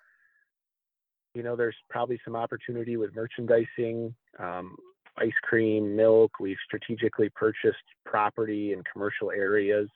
You 1.34 1.42
know, 1.42 1.56
there's 1.56 1.76
probably 1.90 2.20
some 2.24 2.34
opportunity 2.34 2.96
with 2.96 3.14
merchandising, 3.14 4.14
um, 4.38 4.76
ice 5.18 5.30
cream, 5.42 5.94
milk. 5.94 6.32
We've 6.40 6.56
strategically 6.64 7.28
purchased 7.30 7.76
property 8.04 8.72
in 8.72 8.82
commercial 8.90 9.30
areas. 9.30 9.88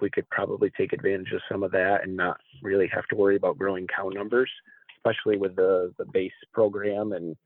We 0.00 0.10
could 0.10 0.28
probably 0.30 0.70
take 0.76 0.92
advantage 0.92 1.32
of 1.32 1.40
some 1.50 1.62
of 1.62 1.72
that 1.72 2.02
and 2.04 2.16
not 2.16 2.38
really 2.62 2.88
have 2.88 3.06
to 3.08 3.16
worry 3.16 3.36
about 3.36 3.58
growing 3.58 3.86
cow 3.86 4.08
numbers, 4.08 4.50
especially 4.96 5.36
with 5.36 5.56
the 5.56 5.92
the 5.98 6.04
base 6.04 6.32
program 6.52 7.12
and 7.12 7.36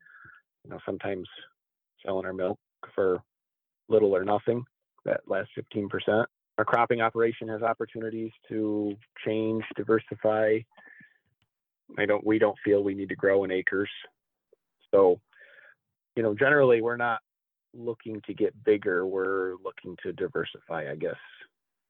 you 0.63 0.69
know 0.69 0.79
sometimes 0.85 1.27
selling 2.05 2.25
our 2.25 2.33
milk 2.33 2.59
for 2.93 3.19
little 3.87 4.15
or 4.15 4.23
nothing, 4.23 4.63
that 5.05 5.21
last 5.27 5.49
15%. 5.57 6.25
Our 6.57 6.65
cropping 6.65 7.01
operation 7.01 7.47
has 7.49 7.61
opportunities 7.61 8.31
to 8.49 8.95
change, 9.25 9.63
diversify. 9.75 10.59
I 11.97 12.05
don't, 12.05 12.25
we 12.25 12.39
don't 12.39 12.57
feel 12.63 12.83
we 12.83 12.95
need 12.95 13.09
to 13.09 13.15
grow 13.15 13.43
in 13.43 13.51
acres. 13.51 13.89
So, 14.91 15.19
you 16.15 16.23
know, 16.23 16.33
generally 16.33 16.81
we're 16.81 16.97
not 16.97 17.19
looking 17.73 18.21
to 18.25 18.33
get 18.33 18.63
bigger. 18.63 19.05
We're 19.05 19.55
looking 19.63 19.97
to 20.03 20.13
diversify, 20.13 20.89
I 20.89 20.95
guess. 20.95 21.15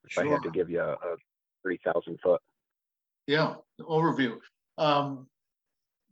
If 0.05 0.13
sure. 0.13 0.25
I 0.25 0.31
had 0.31 0.41
to 0.43 0.51
give 0.51 0.69
you 0.69 0.81
a, 0.81 0.93
a 0.93 1.15
3,000 1.61 2.19
foot. 2.21 2.41
Yeah, 3.27 3.55
overview. 3.79 4.37
Um, 4.77 5.27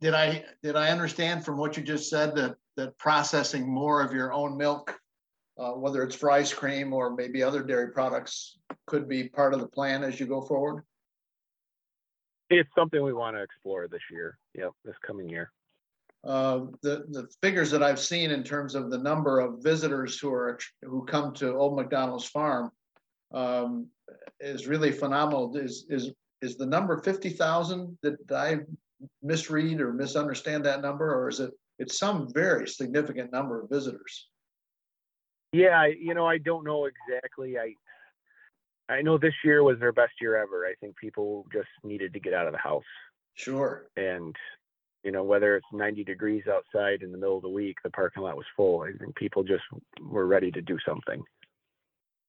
did 0.00 0.14
I 0.14 0.44
did 0.62 0.76
I 0.76 0.90
understand 0.90 1.44
from 1.44 1.56
what 1.56 1.76
you 1.76 1.82
just 1.82 2.10
said 2.10 2.34
that 2.34 2.56
that 2.76 2.98
processing 2.98 3.68
more 3.68 4.02
of 4.02 4.12
your 4.12 4.32
own 4.32 4.56
milk 4.56 4.98
uh, 5.58 5.72
whether 5.72 6.02
it's 6.02 6.16
for 6.16 6.30
ice 6.30 6.52
cream 6.52 6.92
or 6.92 7.14
maybe 7.14 7.42
other 7.42 7.62
dairy 7.62 7.90
products, 7.90 8.58
could 8.86 9.08
be 9.08 9.28
part 9.28 9.54
of 9.54 9.60
the 9.60 9.68
plan 9.68 10.02
as 10.02 10.18
you 10.18 10.26
go 10.26 10.42
forward? 10.42 10.82
It's 12.50 12.68
something 12.76 13.02
we 13.02 13.12
want 13.12 13.36
to 13.36 13.42
explore 13.42 13.88
this 13.88 14.02
year. 14.10 14.38
Yep, 14.54 14.72
this 14.84 14.96
coming 15.06 15.28
year. 15.28 15.50
Uh, 16.24 16.66
the 16.82 17.04
the 17.10 17.28
figures 17.42 17.70
that 17.70 17.82
I've 17.82 18.00
seen 18.00 18.30
in 18.30 18.42
terms 18.42 18.74
of 18.74 18.90
the 18.90 18.98
number 18.98 19.40
of 19.40 19.62
visitors 19.62 20.18
who 20.18 20.32
are 20.32 20.58
who 20.82 21.04
come 21.04 21.34
to 21.34 21.54
Old 21.54 21.76
McDonald's 21.76 22.26
farm 22.26 22.70
um, 23.32 23.88
is 24.40 24.66
really 24.66 24.90
phenomenal. 24.90 25.54
Is 25.56 25.86
is 25.90 26.12
is 26.40 26.56
the 26.56 26.66
number 26.66 26.96
fifty 27.02 27.28
thousand? 27.28 27.98
Did 28.02 28.16
I 28.32 28.60
misread 29.22 29.80
or 29.80 29.92
misunderstand 29.92 30.64
that 30.64 30.80
number, 30.80 31.14
or 31.14 31.28
is 31.28 31.40
it 31.40 31.50
it's 31.78 31.98
some 31.98 32.32
very 32.32 32.68
significant 32.68 33.30
number 33.30 33.60
of 33.60 33.68
visitors? 33.68 34.28
Yeah, 35.54 35.86
you 35.86 36.14
know, 36.14 36.26
I 36.26 36.38
don't 36.38 36.64
know 36.64 36.86
exactly. 36.86 37.58
I 37.58 37.74
I 38.88 39.02
know 39.02 39.16
this 39.16 39.34
year 39.44 39.62
was 39.62 39.78
their 39.78 39.92
best 39.92 40.12
year 40.20 40.36
ever. 40.36 40.66
I 40.66 40.74
think 40.80 40.96
people 40.96 41.46
just 41.52 41.68
needed 41.84 42.12
to 42.12 42.20
get 42.20 42.34
out 42.34 42.46
of 42.46 42.52
the 42.52 42.58
house. 42.58 42.82
Sure. 43.34 43.86
And 43.96 44.34
you 45.04 45.12
know, 45.12 45.22
whether 45.22 45.54
it's 45.54 45.66
90 45.70 46.02
degrees 46.02 46.44
outside 46.50 47.02
in 47.02 47.12
the 47.12 47.18
middle 47.18 47.36
of 47.36 47.42
the 47.42 47.48
week, 47.48 47.76
the 47.84 47.90
parking 47.90 48.22
lot 48.22 48.36
was 48.36 48.46
full. 48.56 48.82
I 48.82 48.92
think 48.98 49.14
people 49.16 49.44
just 49.44 49.62
were 50.00 50.26
ready 50.26 50.50
to 50.50 50.62
do 50.62 50.78
something. 50.86 51.22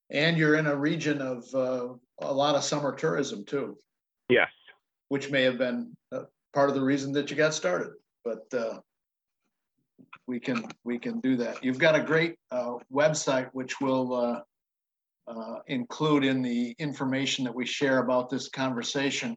And 0.09 0.37
you're 0.37 0.55
in 0.55 0.67
a 0.67 0.75
region 0.75 1.21
of 1.21 1.55
uh, 1.55 1.93
a 2.19 2.33
lot 2.33 2.55
of 2.55 2.63
summer 2.63 2.93
tourism 2.93 3.45
too. 3.45 3.77
Yes. 4.29 4.49
Which 5.07 5.31
may 5.31 5.43
have 5.43 5.57
been 5.57 5.95
uh, 6.11 6.23
part 6.53 6.69
of 6.69 6.75
the 6.75 6.81
reason 6.81 7.13
that 7.13 7.31
you 7.31 7.37
got 7.37 7.53
started. 7.53 7.93
But 8.23 8.53
uh, 8.53 8.81
we 10.27 10.39
can 10.39 10.65
we 10.83 10.97
can 10.97 11.19
do 11.19 11.35
that. 11.37 11.63
You've 11.63 11.79
got 11.79 11.95
a 11.95 12.01
great 12.01 12.35
uh, 12.51 12.75
website 12.91 13.49
which 13.53 13.79
will 13.79 14.13
uh, 14.13 14.41
uh, 15.27 15.59
include 15.67 16.23
in 16.23 16.41
the 16.41 16.75
information 16.79 17.45
that 17.45 17.53
we 17.53 17.65
share 17.65 17.99
about 17.99 18.29
this 18.29 18.49
conversation. 18.49 19.35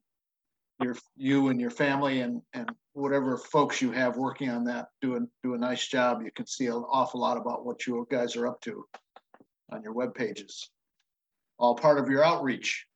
Your 0.80 0.96
you 1.16 1.48
and 1.48 1.60
your 1.60 1.70
family 1.70 2.20
and 2.20 2.40
and 2.54 2.70
whatever 2.92 3.36
folks 3.36 3.82
you 3.82 3.90
have 3.92 4.16
working 4.16 4.48
on 4.48 4.64
that 4.64 4.88
do 5.02 5.16
a 5.16 5.20
do 5.42 5.54
a 5.54 5.58
nice 5.58 5.86
job. 5.86 6.22
You 6.22 6.30
can 6.34 6.46
see 6.46 6.66
an 6.66 6.84
awful 6.90 7.20
lot 7.20 7.36
about 7.36 7.66
what 7.66 7.86
you 7.86 8.06
guys 8.10 8.36
are 8.36 8.46
up 8.46 8.60
to 8.62 8.84
on 9.72 9.82
your 9.82 9.92
web 9.92 10.14
pages. 10.14 10.70
All 11.58 11.74
part 11.74 11.98
of 11.98 12.08
your 12.08 12.24
outreach. 12.24 12.86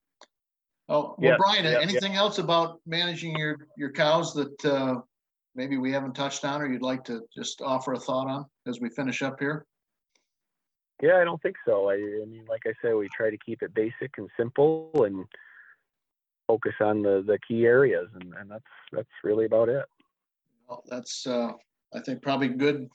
Oh, 0.88 1.14
well, 1.18 1.36
Brian, 1.38 1.64
anything 1.66 2.14
else 2.14 2.38
about 2.38 2.80
managing 2.86 3.36
your 3.36 3.68
your 3.76 3.90
cows 3.90 4.34
that 4.34 4.64
uh, 4.64 5.00
maybe 5.54 5.76
we 5.76 5.92
haven't 5.92 6.14
touched 6.14 6.44
on 6.44 6.60
or 6.60 6.66
you'd 6.66 6.82
like 6.82 7.04
to 7.04 7.22
just 7.34 7.60
offer 7.62 7.92
a 7.92 7.98
thought 7.98 8.28
on 8.28 8.46
as 8.66 8.80
we 8.80 8.88
finish 8.88 9.22
up 9.22 9.38
here? 9.38 9.66
Yeah, 11.02 11.16
I 11.16 11.24
don't 11.24 11.42
think 11.42 11.56
so. 11.66 11.90
I, 11.90 11.94
I 11.94 12.24
mean, 12.26 12.44
like 12.48 12.62
I 12.64 12.72
said, 12.80 12.94
we 12.94 13.08
try 13.14 13.30
to 13.30 13.38
keep 13.44 13.62
it 13.62 13.74
basic 13.74 14.12
and 14.18 14.28
simple 14.36 14.90
and 15.04 15.24
focus 16.46 16.74
on 16.80 17.02
the, 17.02 17.24
the 17.26 17.38
key 17.46 17.66
areas, 17.66 18.08
and, 18.14 18.32
and 18.38 18.50
that's 18.50 18.62
that's 18.92 19.08
really 19.24 19.46
about 19.46 19.68
it. 19.68 19.84
Well, 20.68 20.84
that's 20.88 21.26
uh, 21.26 21.52
I 21.92 22.00
think 22.00 22.22
probably 22.22 22.48
good 22.48 22.88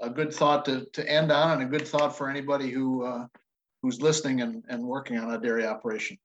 a 0.00 0.08
good 0.08 0.32
thought 0.32 0.64
to, 0.64 0.86
to 0.92 1.08
end 1.08 1.30
on, 1.30 1.60
and 1.60 1.62
a 1.62 1.78
good 1.78 1.86
thought 1.86 2.16
for 2.16 2.30
anybody 2.30 2.70
who 2.70 3.04
uh, 3.04 3.26
who's 3.82 4.00
listening 4.00 4.40
and, 4.40 4.64
and 4.68 4.82
working 4.82 5.18
on 5.18 5.34
a 5.34 5.38
dairy 5.38 5.66
operation. 5.66 6.16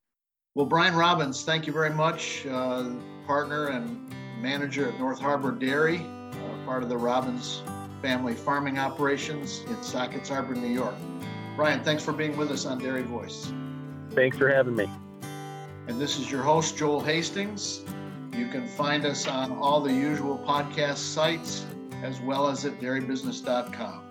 Well, 0.56 0.66
Brian 0.66 0.96
Robbins, 0.96 1.44
thank 1.44 1.68
you 1.68 1.74
very 1.74 1.92
much, 1.92 2.46
uh, 2.48 2.90
partner 3.28 3.68
and 3.68 4.14
manager 4.42 4.88
at 4.90 5.00
North 5.00 5.20
Harbor 5.20 5.52
Dairy, 5.52 5.98
uh, 5.98 6.66
part 6.66 6.84
of 6.84 6.90
the 6.90 6.98
Robbins 6.98 7.62
family 8.02 8.36
farming 8.36 8.78
operations 8.78 9.62
in 9.68 9.82
Sackets 9.82 10.30
Harbor, 10.30 10.56
New 10.56 10.74
York. 10.74 10.96
Brian, 11.56 11.84
thanks 11.84 12.04
for 12.04 12.14
being 12.14 12.38
with 12.38 12.52
us 12.52 12.66
on 12.66 12.78
Dairy 12.78 13.02
Voice. 13.02 13.52
Thanks 14.12 14.38
for 14.38 14.50
having 14.50 14.76
me. 14.76 14.90
And 15.88 16.00
this 16.00 16.20
is 16.20 16.30
your 16.30 16.44
host, 16.44 16.78
Joel 16.78 17.00
Hastings. 17.00 17.82
You 18.34 18.48
can 18.48 18.68
find 18.68 19.06
us 19.06 19.28
on 19.28 19.52
all 19.54 19.82
the 19.82 19.94
usual 19.94 20.38
podcast 20.38 20.98
sites 20.98 21.66
as 22.04 22.22
well 22.22 22.48
as 22.48 22.66
at 22.66 22.80
dairybusiness.com. 22.80 24.07